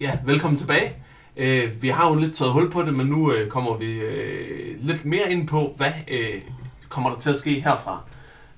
[0.00, 0.96] Ja, velkommen tilbage.
[1.36, 4.61] Øh, vi har jo lidt taget hul på det, men nu øh, kommer vi øh,
[4.82, 6.42] lidt mere ind på, hvad øh,
[6.88, 8.02] kommer der til at ske herfra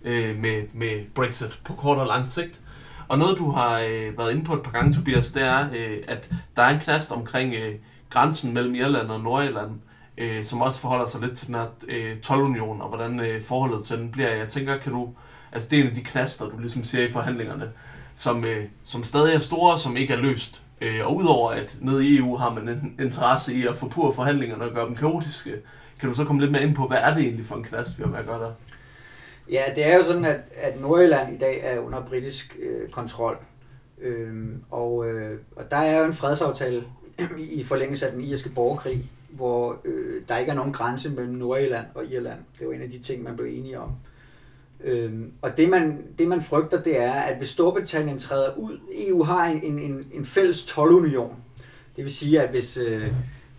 [0.04, 2.60] øh, med, med Brexit på kort og lang sigt.
[3.08, 5.98] Og noget, du har øh, været inde på et par gange, Tobias, det er, øh,
[6.08, 7.74] at der er en knast omkring øh,
[8.10, 9.70] grænsen mellem Irland og Nordirland,
[10.18, 13.84] øh, som også forholder sig lidt til den her øh, 12-union, og hvordan øh, forholdet
[13.84, 14.30] til den bliver.
[14.30, 15.08] Jeg tænker, kan du,
[15.52, 17.70] altså det er en af de knaster, du ligesom ser i forhandlingerne,
[18.14, 20.60] som, øh, som stadig er store, som ikke er løst.
[20.80, 24.64] Øh, og udover at nede i EU har man en interesse i at forpure forhandlingerne
[24.64, 25.54] og gøre dem kaotiske,
[26.04, 27.98] kan du så komme lidt mere ind på, hvad er det egentlig for en knast,
[27.98, 28.52] vi har med at gøre der?
[29.50, 33.38] Ja, det er jo sådan, at, at Nordjylland i dag er under britisk øh, kontrol.
[34.00, 36.84] Øhm, og, øh, og der er jo en fredsaftale
[37.58, 41.86] i forlængelse af den irske borgerkrig, hvor øh, der ikke er nogen grænse mellem Nordjylland
[41.94, 42.38] og Irland.
[42.58, 43.90] Det var en af de ting, man blev enige om.
[44.84, 49.22] Øhm, og det man, det man frygter, det er, at hvis Storbritannien træder ud, EU
[49.22, 51.36] har en, en, en fælles tolvunion.
[51.96, 53.12] Det vil sige, at hvis, øh,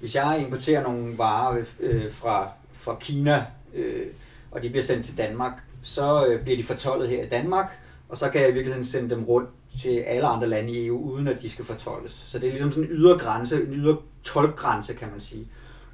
[0.06, 3.46] hvis jeg importerer nogle varer øh, fra, fra Kina,
[3.76, 4.06] øh,
[4.52, 7.80] og de bliver sendt til Danmark, så øh, bliver de fortollet her i Danmark,
[8.10, 9.50] og så kan jeg i virkeligheden sende dem rundt
[9.82, 12.26] til alle andre lande i EU, uden at de skal fortolles.
[12.28, 15.48] Så det er ligesom sådan en ydre grænse, en ydre tolkgrænse, kan man sige.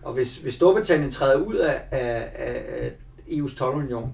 [0.03, 2.91] Og hvis, hvis Storbritannien træder ud af, af, af
[3.28, 4.09] EU's tolvunion, øh,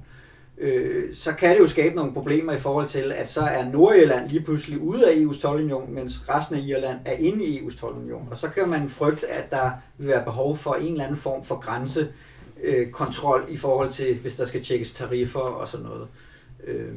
[1.14, 4.42] så kan det jo skabe nogle problemer i forhold til, at så er Nordirland lige
[4.42, 8.28] pludselig ude af EU's tolvunion, mens resten af Irland er inde i EU's tolvunion.
[8.32, 11.44] Og så kan man frygte, at der vil være behov for en eller anden form
[11.44, 16.08] for grænsekontrol øh, i forhold til, hvis der skal tjekkes tariffer og sådan noget.
[16.68, 16.96] Øh,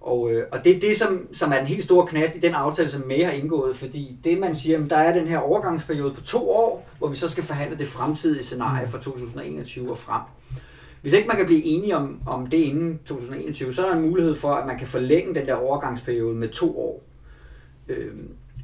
[0.00, 2.54] og, øh, og det er det, som, som er den helt store knast i den
[2.54, 6.14] aftale, som May har indgået, fordi det man siger, at der er den her overgangsperiode
[6.14, 10.20] på to år, hvor vi så skal forhandle det fremtidige scenarie fra 2021 og frem.
[11.06, 14.10] Hvis ikke man kan blive enige om, om det inden 2021, så er der en
[14.10, 17.02] mulighed for, at man kan forlænge den der overgangsperiode med to år.
[17.88, 18.14] Øh,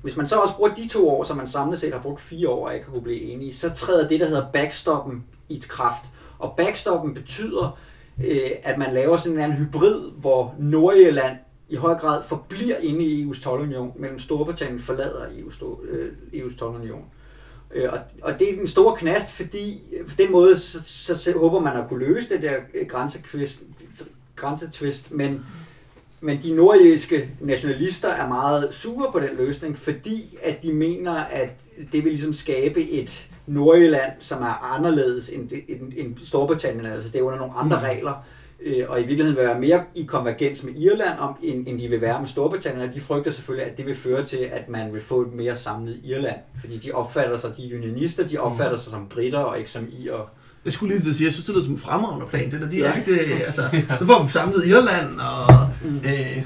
[0.03, 2.49] hvis man så også bruger de to år, så man samlet set har brugt fire
[2.49, 6.05] år og ikke har kunne blive enige, så træder det, der hedder backstoppen i kraft.
[6.39, 7.79] Og backstoppen betyder,
[8.25, 11.37] øh, at man laver sådan en anden hybrid, hvor Nordjylland
[11.69, 16.99] i høj grad forbliver inde i EU's tolvunion, mellem Storbritannien forlader EU's, øh, EU's tolvunion.
[16.99, 17.22] Øh,
[17.89, 21.61] og, og det er den store knast, fordi på den måde, så, så, så håber
[21.61, 23.63] man at kunne løse det der øh, grænsetvist,
[24.37, 25.47] grænsetvist men,
[26.21, 31.55] men de nordjyske nationalister er meget sure på den løsning, fordi at de mener, at
[31.93, 37.19] det vil ligesom skabe et Nordjylland, som er anderledes end, end, end Storbritannien, altså det
[37.19, 37.83] er under nogle andre mm.
[37.83, 38.25] regler,
[38.65, 41.89] øh, og i virkeligheden vil være mere i konvergens med Irland, om, end, end de
[41.89, 44.93] vil være med Storbritannien, og de frygter selvfølgelig, at det vil føre til, at man
[44.93, 48.91] vil få et mere samlet Irland, fordi de opfatter sig, de unionister, de opfatter sig
[48.91, 50.31] som britter og ikke som irer.
[50.65, 52.61] Jeg skulle lige til at sige, jeg synes, det lyder som en fremragende plan, det
[52.61, 53.39] der direkte, ja.
[53.47, 53.63] altså,
[53.99, 55.97] så får vi samlet Irland, og, mm.
[55.97, 56.43] øh,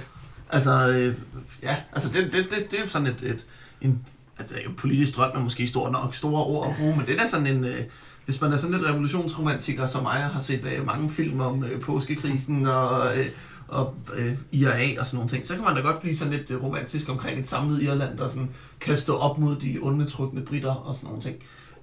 [0.51, 1.15] altså, øh,
[1.63, 3.47] ja, altså, det, det, det, det er jo sådan et, et
[3.81, 4.05] en,
[4.39, 7.47] altså, politisk drøm er måske stor nok, store ord at bruge, men det er sådan
[7.47, 7.81] en, øh,
[8.27, 11.81] hvis man er sådan lidt revolutionsromantiker som mig, har set øh, mange film om øh,
[11.81, 13.27] påskekrisen og, øh,
[13.69, 16.51] og øh, IRA og sådan nogle ting, så kan man da godt blive sådan lidt
[16.51, 18.51] øh, romantisk omkring et samlet Irland, der sådan
[18.81, 21.37] kan stå op mod de undertrykkende britter og sådan nogle ting.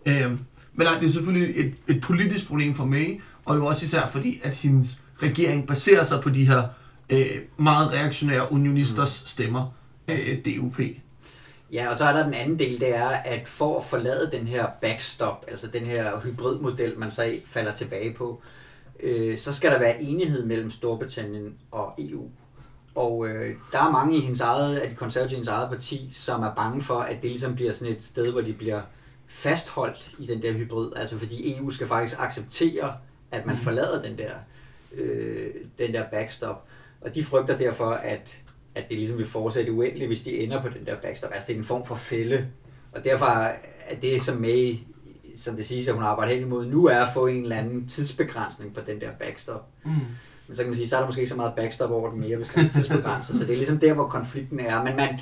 [0.06, 0.32] Øh,
[0.74, 4.10] men nej, det er selvfølgelig et, et politisk problem for mig, og jo også især
[4.12, 6.64] fordi, at hendes regering baserer sig på de her
[7.10, 7.26] øh,
[7.58, 9.74] meget reaktionære unionisters stemmer,
[10.08, 10.80] øh, DUP.
[11.74, 14.48] Ja, og så er der den anden del, det er, at for at forlade den
[14.48, 18.42] her backstop, altså den her hybridmodel, man så falder tilbage på,
[19.00, 22.30] øh, så skal der være enighed mellem Storbritannien og EU.
[22.96, 26.44] Og øh, der er mange i hendes eget, af de konservative hendes eget parti, som
[26.44, 28.82] er bange for, at det ligesom bliver sådan et sted, hvor de bliver
[29.28, 30.92] fastholdt i den der hybrid.
[30.96, 32.94] Altså fordi EU skal faktisk acceptere,
[33.32, 33.64] at man mhm.
[33.64, 34.32] forlader den der,
[34.94, 36.66] øh, den der backstop.
[37.02, 38.43] Og de frygter derfor, at
[38.76, 41.32] at det ligesom vil fortsætte uendeligt, hvis de ender på den der backstop.
[41.34, 42.48] Altså det er en form for fælde.
[42.92, 44.76] Og derfor er det som May,
[45.38, 47.88] som det siges, at hun arbejder hen imod nu, er at få en eller anden
[47.88, 49.68] tidsbegrænsning på den der backstop.
[49.86, 49.92] Mm.
[50.48, 52.20] Men så kan man sige, så er der måske ikke så meget backstop over det
[52.20, 53.36] mere, hvis det er tidsbegrænset.
[53.36, 54.84] så det er ligesom der, hvor konflikten er.
[54.84, 55.20] Men man,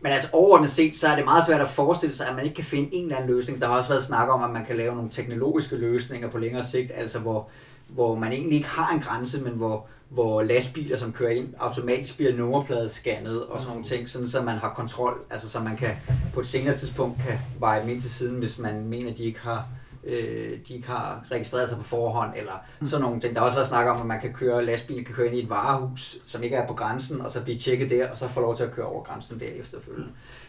[0.00, 2.54] men altså overordnet set, så er det meget svært at forestille sig, at man ikke
[2.54, 3.60] kan finde en eller anden løsning.
[3.60, 6.64] Der har også været snak om, at man kan lave nogle teknologiske løsninger på længere
[6.64, 7.48] sigt, altså hvor,
[7.88, 12.16] hvor man egentlig ikke har en grænse, men hvor, hvor lastbiler, som kører ind, automatisk
[12.16, 15.90] bliver nummerpladescannet og sådan nogle ting, sådan så man har kontrol, altså så man kan
[16.34, 19.40] på et senere tidspunkt kan veje dem ind til siden, hvis man mener, de ikke
[19.40, 19.68] har
[20.06, 22.88] øh, de ikke har registreret sig på forhånd, eller mm.
[22.88, 23.34] sådan nogle ting.
[23.34, 25.42] Der har også været snak om, at man kan køre, lastbilen kan køre ind i
[25.42, 28.40] et varehus, som ikke er på grænsen, og så blive tjekket der, og så få
[28.40, 29.78] lov til at køre over grænsen derefter.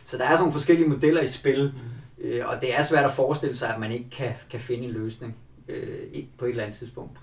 [0.05, 1.73] Så der er sådan nogle forskellige modeller i spil,
[2.17, 2.27] mm.
[2.27, 4.91] øh, og det er svært at forestille sig, at man ikke kan, kan finde en
[4.91, 5.35] løsning
[5.69, 7.17] øh, på et eller andet tidspunkt.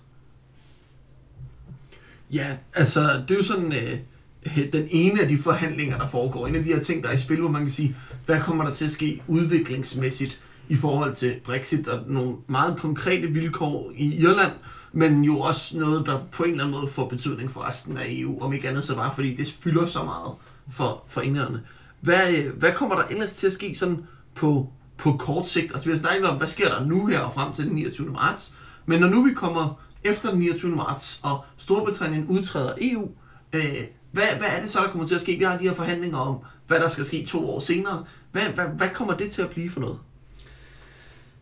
[2.34, 3.98] Ja, altså, det er jo sådan øh,
[4.46, 6.46] øh, den ene af de forhandlinger, der foregår.
[6.46, 8.64] En af de her ting, der er i spil, hvor man kan sige, hvad kommer
[8.64, 14.20] der til at ske udviklingsmæssigt i forhold til Brexit og nogle meget konkrete vilkår i
[14.20, 14.52] Irland,
[14.92, 18.04] men jo også noget, der på en eller anden måde får betydning for resten af
[18.08, 20.32] EU, om ikke andet så bare, fordi det fylder så meget
[20.70, 21.60] for, for englænderne.
[22.00, 23.98] Hvad, øh, hvad kommer der ellers til at ske sådan
[24.34, 24.68] på,
[24.98, 25.72] på kort sigt?
[25.72, 28.12] Altså vi har snakket om, hvad sker der nu her og frem til den 29.
[28.12, 28.54] marts,
[28.86, 30.76] men når nu vi kommer efter den 29.
[30.76, 33.08] marts, og Storbritannien udtræder EU,
[33.52, 33.62] øh,
[34.12, 35.36] hvad, hvad er det så, der kommer til at ske?
[35.36, 38.04] Vi har de her forhandlinger om, hvad der skal ske to år senere.
[38.32, 39.98] Hvad, hvad, hvad kommer det til at blive for noget?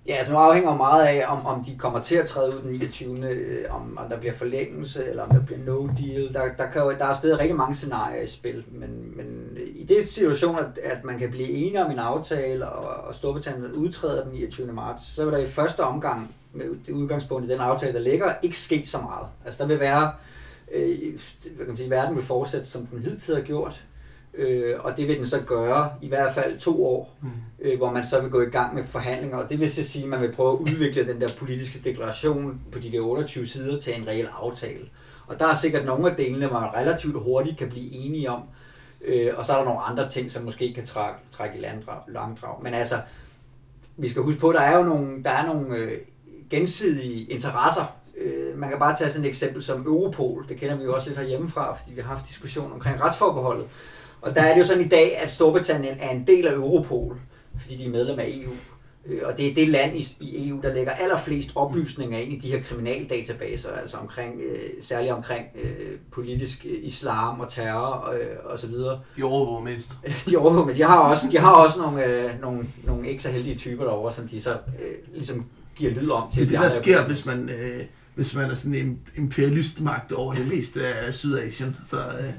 [0.06, 2.70] Ja, altså nu afhænger meget af, om, om de kommer til at træde ud den
[2.70, 3.28] 29.
[3.28, 6.34] Øh, om, om der bliver forlængelse, eller om der bliver no deal.
[6.34, 9.68] Der, der, kan jo, der er stadig rigtig mange scenarier i spil, men, men øh,
[9.74, 13.72] i det situation, at, at man kan blive enige om en aftale, og, og Storbritannien
[13.72, 14.72] udtræder den 29.
[14.72, 18.34] marts, så vil der i første omgang med det udgangspunkt i den aftale, der ligger,
[18.42, 19.26] ikke ske så meget.
[19.44, 20.12] Altså der vil være,
[20.74, 20.98] øh,
[21.42, 23.84] hvad kan man sige, verden vil fortsætte, som den hidtil har gjort,
[24.34, 27.28] øh, og det vil den så gøre i hvert fald to år, mm.
[27.60, 30.02] øh, hvor man så vil gå i gang med forhandlinger, og det vil så sige,
[30.02, 33.80] at man vil prøve at udvikle den der politiske deklaration på de der 28 sider
[33.80, 34.88] til en reel aftale.
[35.26, 38.42] Og der er sikkert nogle af delene, man relativt hurtigt kan blive enige om,
[39.04, 41.64] øh, og så er der nogle andre ting, som måske kan trække, trække i
[42.08, 42.62] langdrag.
[42.62, 43.00] Men altså,
[43.96, 45.92] vi skal huske på, at der er jo nogle, der er nogle øh,
[46.50, 47.96] gensidige interesser.
[48.18, 50.44] Øh, man kan bare tage sådan et eksempel som Europol.
[50.48, 53.66] Det kender vi jo også lidt herhjemmefra, fordi vi har haft diskussion omkring retsforbeholdet.
[54.22, 57.20] Og der er det jo sådan i dag, at Storbritannien er en del af Europol,
[57.60, 58.52] fordi de er medlem af EU.
[59.06, 62.48] Øh, og det er det land i EU, der lægger allerflest oplysninger ind i de
[62.48, 68.58] her kriminaldatabaser, altså omkring, øh, særligt omkring øh, politisk øh, islam og terror øh, og
[68.58, 69.00] så videre.
[69.16, 69.92] De overvåger mest.
[70.30, 70.78] de overvåger mest.
[70.78, 74.12] De har også, de har også nogle, øh, nogle, nogle ikke så heldige typer derovre,
[74.12, 75.44] som de så øh, ligesom
[75.76, 76.48] giver lyd om til.
[76.48, 77.84] Det er det, der sker, hvis man, øh,
[78.14, 81.76] hvis man er sådan en imperialistmagt over det meste af Sydasien.
[81.84, 82.32] Så, øh.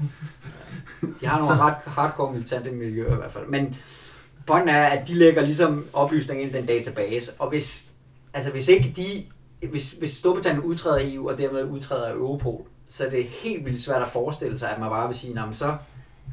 [1.20, 3.46] De har nogle ret hardcore militante miljøer i hvert fald.
[3.46, 3.76] Men
[4.46, 7.84] pointen er, at de lægger ligesom oplysninger ind i den database, og hvis,
[8.34, 9.24] altså hvis ikke de
[9.68, 14.02] hvis, hvis Storbritannien udtræder EU og dermed udtræder Europol, så er det helt vildt svært
[14.02, 15.76] at forestille sig, at man bare vil sige, nah, så,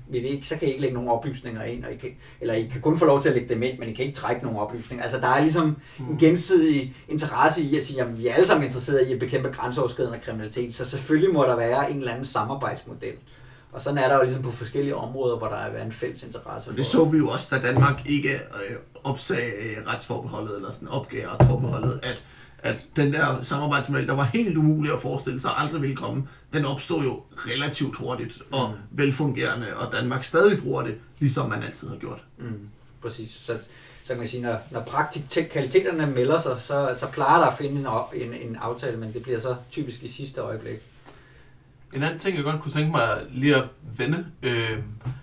[0.10, 2.10] vil vi ikke, så kan I ikke lægge nogen oplysninger ind, og I kan,
[2.42, 4.18] eller I kan kun få lov til at lægge dem ind, men I kan ikke
[4.18, 5.04] trække nogen oplysninger.
[5.04, 5.76] Altså der er ligesom en
[6.10, 6.18] Mm.
[6.18, 10.20] gensidig interesse i at sige, at vi er alle sammen interesserede i at bekæmpe grænseoverskridende
[10.20, 13.14] kriminalitet, så selvfølgelig må der være en eller anden samarbejdsmodel.
[13.72, 16.70] Og sådan er der jo ligesom på forskellige områder, hvor der er en fælles interesse.
[16.70, 20.88] Og det så vi jo også, da Danmark ikke øh, opsagde øh, retsforbeholdet, eller sådan
[20.88, 22.24] opgav retsforbeholdet, at,
[22.64, 26.66] at den der samarbejdsmodel, der var helt umulig at forestille sig, aldrig ville komme, den
[26.66, 28.98] opstod jo relativt hurtigt og Mm.
[28.98, 32.20] velfungerende, og Danmark stadig bruger det, ligesom man altid har gjort.
[32.38, 32.70] Mm,
[33.02, 33.42] præcis.
[33.46, 33.54] Så,
[34.04, 37.80] så kan man sige, når, når praktikaliteterne melder sig, så, så plejer der at finde
[37.80, 40.78] en, op- en, en aftale, men det bliver så typisk i sidste øjeblik.
[41.94, 43.64] En anden ting, jeg godt kunne tænke mig lige at
[43.98, 44.78] vende, øh,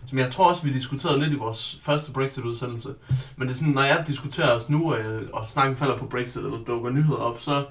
[0.09, 2.94] som jeg tror også, vi diskuterede lidt i vores første Brexit-udsendelse,
[3.36, 6.42] men det er sådan, når jeg diskuterer os nu, øh, og snakken falder på Brexit,
[6.42, 7.64] eller dukker nyheder op, så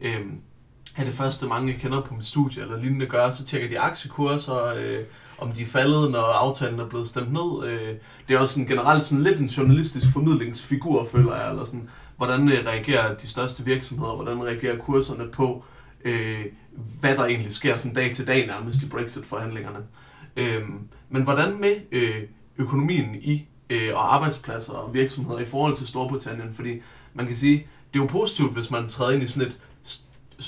[0.00, 0.20] øh,
[0.96, 4.74] er det første, mange kender på mit studie, eller lignende gør, så tjekker de aktiekurser,
[4.76, 4.98] øh,
[5.38, 7.64] om de er faldet, når aftalen er blevet stemt ned.
[7.66, 7.94] Øh,
[8.28, 12.48] det er også sådan generelt sådan lidt en journalistisk formidlingsfigur, føler jeg, eller sådan, hvordan
[12.48, 15.64] øh, reagerer de største virksomheder, hvordan reagerer kurserne på,
[16.04, 16.44] øh,
[17.00, 19.78] hvad der egentlig sker sådan dag til dag nærmest i Brexit-forhandlingerne.
[20.36, 22.22] Øhm, men hvordan med øh,
[22.58, 26.54] økonomien i øh, og arbejdspladser og virksomheder i forhold til Storbritannien?
[26.54, 26.80] Fordi
[27.14, 27.56] man kan sige,
[27.92, 29.58] det er jo positivt, hvis man træder ind i sådan et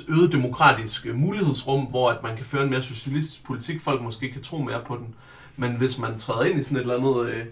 [0.09, 4.33] øget demokratisk øh, mulighedsrum, hvor at man kan føre en mere socialistisk politik, folk måske
[4.33, 5.15] kan tro mere på den.
[5.57, 7.47] Men hvis man træder ind i sådan et eller andet øh,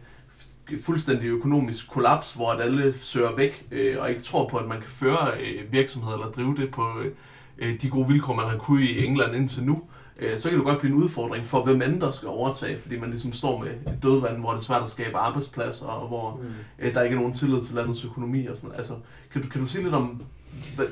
[0.80, 4.80] fuldstændig økonomisk kollaps, hvor at alle søger væk øh, og ikke tror på, at man
[4.80, 7.12] kan føre øh, virksomheder eller drive det på øh,
[7.58, 9.82] øh, de gode vilkår, man har kunnet i England indtil nu,
[10.22, 12.98] øh, så kan det godt blive en udfordring for, hvem end der skal overtage, fordi
[12.98, 16.40] man ligesom står med et dødvand, hvor det er svært at skabe arbejdspladser, og hvor
[16.42, 16.48] Mm.
[16.78, 18.78] øh, der ikke er nogen tillid til landets økonomi og sådan noget.
[18.78, 18.94] Altså,
[19.32, 20.22] kan du, kan du sige lidt om
[20.76, 20.86] hvad,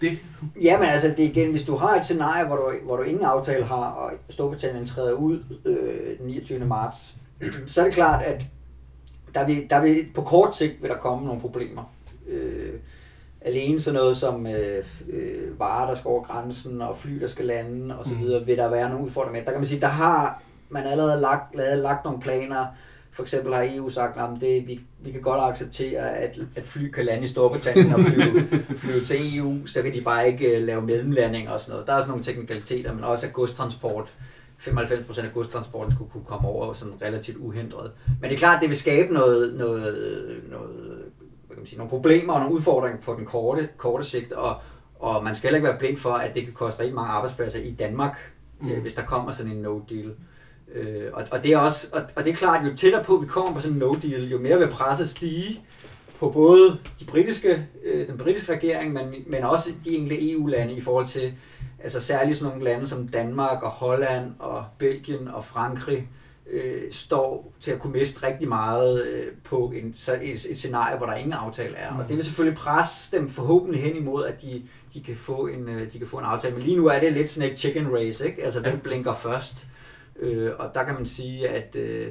[0.00, 0.18] det?
[0.62, 3.24] Ja, men altså det igen, hvis du har et scenarie, hvor du, hvor du ingen
[3.24, 6.64] aftale har, og Storbritannien træder ud øh, den 29.
[6.66, 7.16] marts,
[7.66, 8.46] så er det klart, at
[9.34, 11.92] der vil, der vil, på kort sigt vil der komme nogle problemer.
[12.28, 12.72] Øh,
[13.44, 17.44] alene sådan noget som øh, øh, varer, der skal over grænsen, og fly, der skal
[17.44, 18.20] lande, og så Mm.
[18.20, 19.44] videre, vil der være nogle udfordringer med.
[19.46, 22.66] Der kan man sige, der har man allerede lagt, lavet, lagt nogle planer.
[23.12, 26.90] For eksempel har EU sagt, at det, vi, vi kan godt acceptere, at, at fly
[26.90, 28.48] kan lande i Storbritannien og flyve,
[28.82, 31.86] flyve til EU, så kan de bare ikke øh, lave mellemlandinger og sådan noget.
[31.86, 34.12] Der er sådan nogle teknikaliteter, men også at godstransport,
[34.60, 37.90] 95% af godstransporten skulle kunne komme over sådan relativt uhindret.
[38.20, 39.96] Men det er klart, at det vil skabe noget, noget,
[40.50, 41.01] noget
[41.54, 44.56] kan man sige, nogle problemer og nogle udfordringer på den korte, korte sigt, og,
[44.98, 47.60] og man skal heller ikke være blind for, at det kan koste rigtig mange arbejdspladser
[47.60, 48.66] i Danmark, mm.
[48.66, 48.72] Mm.
[48.72, 50.10] øh, hvis der kommer sådan en no-deal.
[50.74, 53.26] Øh, og, og, det er også, og, og det er klart, jo tættere på vi
[53.26, 55.60] kommer på sådan en no-deal, jo mere vil presset stige
[56.18, 60.80] på både de britiske, øh, den britiske regering, men, men også de enkelte EU-lande i
[60.80, 61.34] forhold til,
[61.82, 66.08] altså særligt sådan nogle lande som Danmark og Holland og Belgien og Frankrig,
[66.52, 70.96] øh, står til at kunne miste rigtig meget øh, på en, så et, et scenarie,
[70.96, 71.94] hvor der ingen aftale er.
[71.98, 74.62] Og det vil selvfølgelig presse dem forhåbentlig hen imod, at de,
[74.94, 76.54] de, kan, få en, øh, de kan få en aftale.
[76.54, 78.44] Men lige nu er det lidt sådan et chicken race, ikke?
[78.44, 78.78] Altså, hvem Ja.
[78.78, 79.54] blinker først?
[80.18, 82.06] Øh, og der kan man sige, at, øh,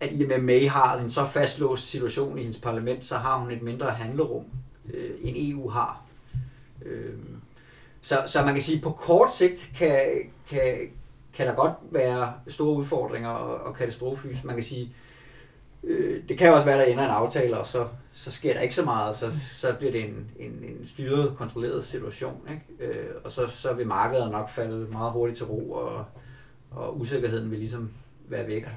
[0.00, 3.38] at i og med May har en så fastlåst situation i hendes parlament, så har
[3.38, 4.44] hun et mindre handlerum,
[4.94, 6.02] øh, end EU har.
[6.86, 7.14] Øh,
[8.00, 9.98] så, så man kan sige, at på kort sigt kan,
[10.48, 10.90] kan,
[11.34, 14.44] kan der godt være store udfordringer og, og katastroflys.
[14.44, 14.94] Man kan sige,
[15.84, 18.60] øh, det kan også være, at der ender en aftale, og så, så sker der
[18.60, 22.48] ikke så meget, så, så bliver det en, en, en styret, kontrolleret situation.
[22.50, 22.92] Ikke?
[22.92, 26.04] Øh, og så, så vil markedet nok falde meget hurtigt til ro, og,
[26.70, 27.90] og usikkerheden vil ligesom
[28.28, 28.68] være væk.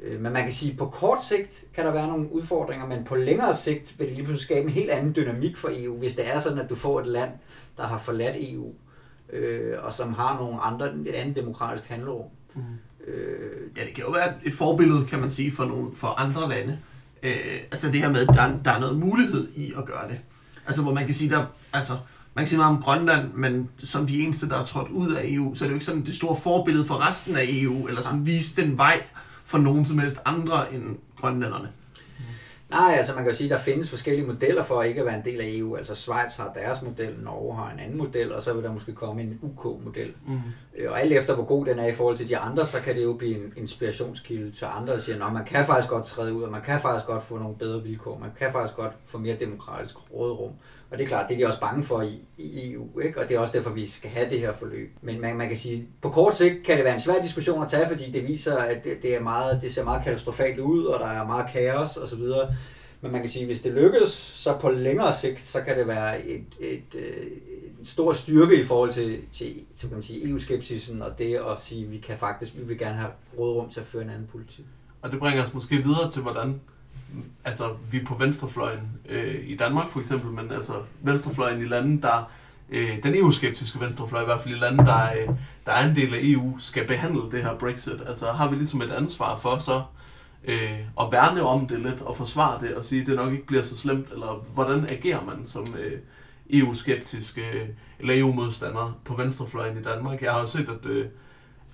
[0.00, 3.04] Øh, Men man kan sige, at på kort sigt kan der være nogle udfordringer, men
[3.04, 6.14] på længere sigt vil det lige pludselig skabe en helt anden dynamik for EU, hvis
[6.14, 7.30] det er sådan, at du får et land,
[7.76, 8.74] der har forladt EU,
[9.32, 12.26] øh, og som har nogle andre, et andet demokratisk handlerum.
[12.54, 12.60] Mm.
[13.06, 16.48] Øh, Ja, det kan jo være et forbillede, kan man sige, for, nogle, for andre
[16.48, 16.78] lande.
[17.22, 17.30] Øh,
[17.70, 20.18] altså det her med, at der, er- der er noget mulighed i at gøre det.
[20.66, 21.92] Altså hvor man kan sige, der, altså,
[22.34, 25.22] man kan sige meget om Grønland, men som de eneste, der er trådt ud af
[25.24, 28.02] EU, så er det jo ikke sådan det store forbillede for resten af EU, eller
[28.02, 29.02] sådan vise den vej
[29.44, 31.68] for nogen som helst andre end grønlænderne.
[32.70, 35.18] Nej, altså man kan jo sige, at der findes forskellige modeller for ikke at være
[35.18, 35.76] en del af EU.
[35.76, 38.92] Altså Schweiz har deres model, Norge har en anden model, og så vil der måske
[38.92, 40.14] komme en UK-model.
[40.26, 40.40] Mm.
[40.76, 42.96] Øh, og alt efter hvor god den er i forhold til de andre, så kan
[42.96, 46.34] det jo blive en inspirationskilde til andre, der siger, at man kan faktisk godt træde
[46.34, 49.18] ud, og man kan faktisk godt få nogle bedre vilkår, man kan faktisk godt få
[49.18, 50.52] mere demokratisk råderum.
[50.90, 53.20] Og det er klart, det er de også bange for i, i EU, ikke?
[53.20, 54.90] og det er også derfor, vi skal have det her forløb.
[55.02, 57.68] Men man, man kan sige, på kort sigt kan det være en svær diskussion at
[57.68, 61.00] tage, fordi det viser, at det, det, er meget, det ser meget katastrofalt ud, og
[61.00, 62.22] der er meget kaos osv.
[63.00, 65.88] Men man kan sige, at hvis det lykkes, så på længere sigt, så kan det
[65.88, 67.02] være et, et, et,
[67.86, 71.84] stor styrke i forhold til, til, til kan man sige, EU-skepsisen og det at sige,
[71.84, 74.64] at vi kan faktisk, vi vil gerne have rådrum til at føre en anden politik.
[75.02, 76.60] Og det bringer os måske videre til, hvordan
[77.44, 80.72] altså, vi på venstrefløjen øh, i Danmark for eksempel, men altså
[81.02, 82.30] venstrefløjen i lande, der
[82.70, 85.28] øh, den EU-skeptiske venstrefløj, i hvert fald i lande, der, øh,
[85.66, 88.00] der er en del af EU, skal behandle det her Brexit.
[88.06, 89.82] Altså har vi ligesom et ansvar for så
[90.44, 93.46] øh, at værne om det lidt og forsvare det og sige, at det nok ikke
[93.46, 95.98] bliver så slemt, eller hvordan agerer man som øh,
[96.50, 97.42] EU-skeptiske
[97.98, 100.22] eller EU-modstandere på venstrefløjen i Danmark?
[100.22, 101.06] Jeg har jo set, at øh,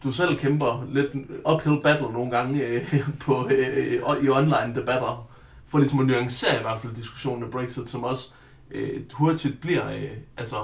[0.05, 1.12] du selv kæmper lidt
[1.53, 5.29] uphill battle nogle gange øh, på, øh, øh, i online debatter,
[5.68, 8.31] for ligesom at nuancere i hvert fald diskussionen af Brexit, som også
[8.70, 10.57] øh, hurtigt bliver øh, altså,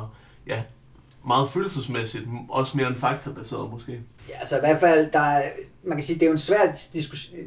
[0.47, 0.63] ja,
[1.27, 4.01] meget følelsesmæssigt, også mere end faktabaseret måske.
[4.29, 5.43] Ja, altså i hvert fald, der er,
[5.89, 6.73] man kan sige, det er jo en svær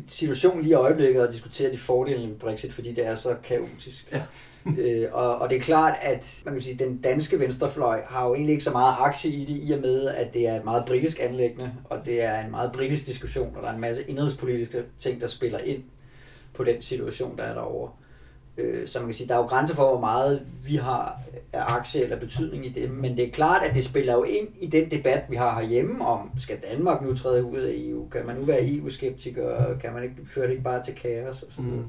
[0.07, 4.11] situation lige i øjeblikket at diskutere de fordele ved Brexit, fordi det er så kaotisk.
[4.11, 4.21] Ja.
[4.77, 8.33] øh, og, og det er klart, at man kan sige, den danske venstrefløj har jo
[8.33, 10.85] egentlig ikke så meget aktie i det, i og med, at det er et meget
[10.85, 14.83] britisk anlæggende, og det er en meget britisk diskussion, og der er en masse indrigspolitiske
[14.99, 15.83] ting, der spiller ind
[16.53, 17.91] på den situation, der er derovre.
[18.61, 21.21] Øh, så man kan sige, der er jo grænser for, hvor meget vi har
[21.53, 22.91] af aktie eller betydning i det.
[22.91, 26.05] Men det er klart, at det spiller jo ind i den debat, vi har herhjemme
[26.05, 28.09] om, skal Danmark nu træde ud af EU?
[28.09, 29.77] Kan man nu være EU-skeptiker?
[29.81, 31.43] Kan man ikke føre det ikke bare til kaos?
[31.43, 31.85] Og, sådan mm.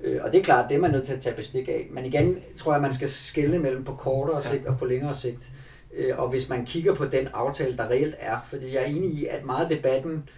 [0.00, 1.88] øh, og det er klart, det er man nødt til at tage bestik af.
[1.90, 5.52] Men igen tror jeg, man skal skille mellem på kortere sigt og på længere sigt.
[5.96, 9.10] Øh, og hvis man kigger på den aftale, der reelt er, fordi jeg er enig
[9.10, 10.28] i, at meget af debatten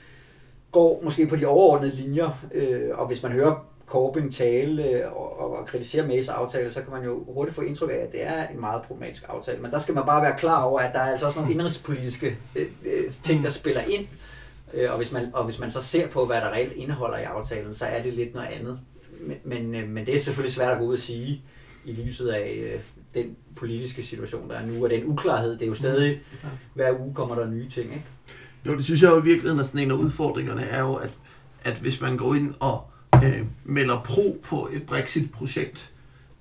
[0.72, 5.58] går måske på de overordnede linjer, øh, og hvis man hører Corbyn tale øh, og,
[5.58, 8.48] og kritisere Mays aftale, så kan man jo hurtigt få indtryk af, at det er
[8.48, 9.62] en meget problematisk aftale.
[9.62, 12.38] Men der skal man bare være klar over, at der er altså også nogle indrigspolitiske
[12.56, 14.06] øh, øh, ting, der spiller ind.
[14.74, 17.22] Øh, og, hvis man, og hvis man så ser på, hvad der reelt indeholder i
[17.22, 18.80] aftalen, så er det lidt noget andet.
[19.20, 21.42] Men, men, øh, men det er selvfølgelig svært at gå ud og sige
[21.84, 22.80] i lyset af øh,
[23.22, 25.52] den politiske situation, der er nu, og den uklarhed.
[25.52, 26.20] Det er jo stadig,
[26.74, 28.04] hver uge kommer der nye ting, ikke?
[28.66, 31.10] Jo, det synes jeg jo i virkeligheden, at sådan en af udfordringerne er jo, at,
[31.64, 32.90] at hvis man går ind og
[33.24, 35.90] øh, melder pro på et Brexit-projekt,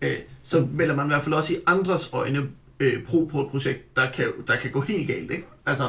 [0.02, 2.48] øh, så melder man i hvert fald også i andres øjne
[2.80, 5.32] øh, pro på et projekt, der kan, der kan gå helt galt.
[5.32, 5.46] Ikke?
[5.66, 5.84] Altså,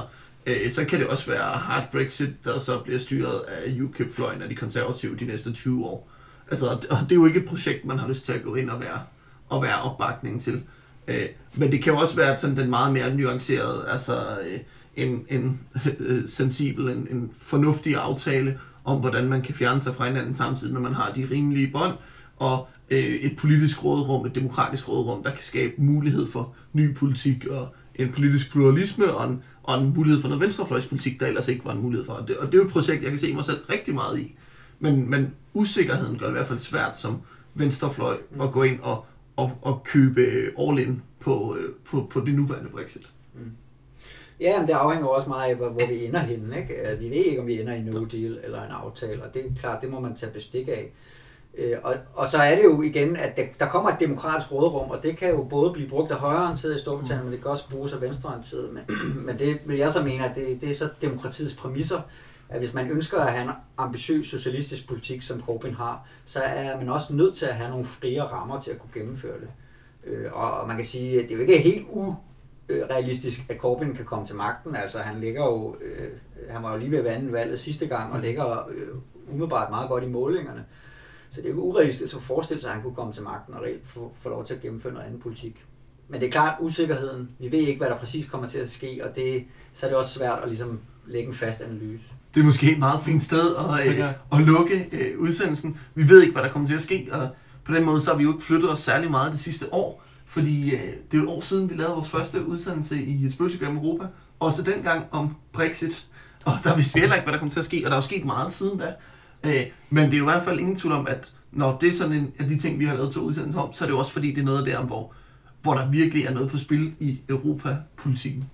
[0.47, 4.49] øh, så kan det også være hard Brexit, der så bliver styret af UKIP-fløjen af
[4.49, 6.11] de konservative de næste 20 år.
[6.51, 8.71] Altså, og det er jo ikke et projekt, man har lyst til at gå ind
[8.71, 9.03] og være,
[9.49, 10.63] og være opbakning til.
[11.09, 14.61] Øh, men det kan jo også være sådan den meget mere nuancerede, altså øh,
[14.97, 15.61] en, en
[15.99, 18.59] øh, sensibel, en, en fornuftig aftale,
[18.91, 21.71] om, hvordan man kan fjerne sig fra hinanden samtidig med, at man har de rimelige
[21.73, 21.95] bånd,
[22.37, 27.47] og øh, et politisk rådrum, et demokratisk rådrum, der kan skabe mulighed for ny politik
[27.47, 31.65] og en politisk pluralisme og en, og en mulighed for noget venstrefløjspolitik, der ellers ikke
[31.65, 32.13] var en mulighed for.
[32.13, 34.21] Og det, og det er jo et projekt, jeg kan se mig selv rigtig meget
[34.21, 34.35] i.
[34.79, 37.19] Men, men usikkerheden gør det i hvert fald svært som
[37.55, 40.21] venstrefløj at gå ind og, og, og købe
[40.59, 43.07] all in på, øh, på, på det nuværende Brexit.
[43.35, 43.51] Mm.
[44.41, 46.59] Ja, men det afhænger også meget af, hvor vi ender henne.
[46.59, 46.93] Ikke?
[46.93, 49.47] Øh, vi ved ikke, om vi ender i no deal eller en aftale, og det
[49.47, 50.93] er klart, det må man tage bestik af.
[51.59, 55.03] Øh, og, og så er det jo igen, at der kommer et demokratisk råderum, og
[55.03, 57.93] det kan jo både blive brugt af højreorienterede i Storbritannien, men det kan også bruges
[57.93, 58.71] af venstreorienterede.
[58.73, 58.83] Men,
[59.27, 62.01] men det vil jeg så mene, at det, det er så demokratiets præmisser,
[62.49, 66.77] at hvis man ønsker at have en ambitiøs socialistisk politik, som Corbyn har, så er
[66.77, 69.49] man også nødt til at have nogle friere rammer til at kunne gennemføre det.
[70.05, 72.15] Øh, og, man kan sige, at det er jo ikke helt u
[72.91, 74.77] realistisk, at Corbyn kan komme til magten.
[74.77, 76.09] Altså han ligger jo, øh,
[76.51, 78.23] han var jo lige ved at vande valget sidste gang, og mm.
[78.23, 78.89] ligger øh,
[79.29, 80.65] umiddelbart meget godt i målingerne.
[81.31, 83.63] Så det er jo urealistisk at forestille sig, at han kunne komme til magten og
[83.63, 85.65] reelt få, få lov til at gennemføre noget andet politik.
[86.09, 87.31] Men det er klart usikkerheden.
[87.39, 89.99] Vi ved ikke, hvad der præcis kommer til at ske, og det, så er det
[89.99, 92.05] også svært at ligesom lægge en fast analyse.
[92.35, 95.81] Det er måske et meget fint sted at, øh, at lukke øh, udsendelsen.
[95.95, 97.29] Vi ved ikke, hvad der kommer til at ske, og
[97.65, 100.05] på den måde så har vi jo ikke flyttet os særlig meget det sidste år.
[100.31, 104.07] Fordi øh, det er et år siden, vi lavede vores første udsendelse i Spøgelsegør Europa.
[104.41, 106.07] Og så dengang om Brexit.
[106.45, 107.97] Og der vidste vi heller ikke, hvad der kom til at ske, og der er
[107.97, 108.95] jo sket meget siden da.
[109.45, 111.93] Øh, men det er jo i hvert fald ingen tvivl om, at når det er
[111.93, 113.99] sådan en af de ting, vi har lavet til udsendelser om, så er det jo
[113.99, 115.13] også fordi, det er noget der, hvor,
[115.63, 118.51] hvor der virkelig er noget på spil i Europapolitikken.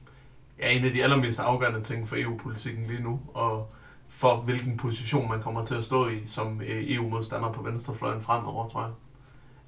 [0.61, 3.72] Ja, en af de allermest afgørende ting for EU-politikken lige nu, og
[4.09, 8.68] for hvilken position man kommer til at stå i som øh, EU-modstander på venstrefløjen fremover,
[8.68, 8.93] tror jeg.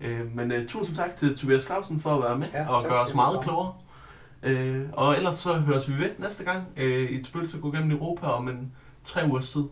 [0.01, 3.01] Øh, men uh, tusind tak til Tobias Clausen for at være med ja, og gøre
[3.01, 3.73] os meget klogere.
[4.43, 7.71] Øh, og ellers så høres vi ved næste gang øh, i et spil, så gå
[7.71, 8.73] gennem Europa om en
[9.05, 9.65] tre ugers tid.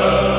[0.00, 0.29] la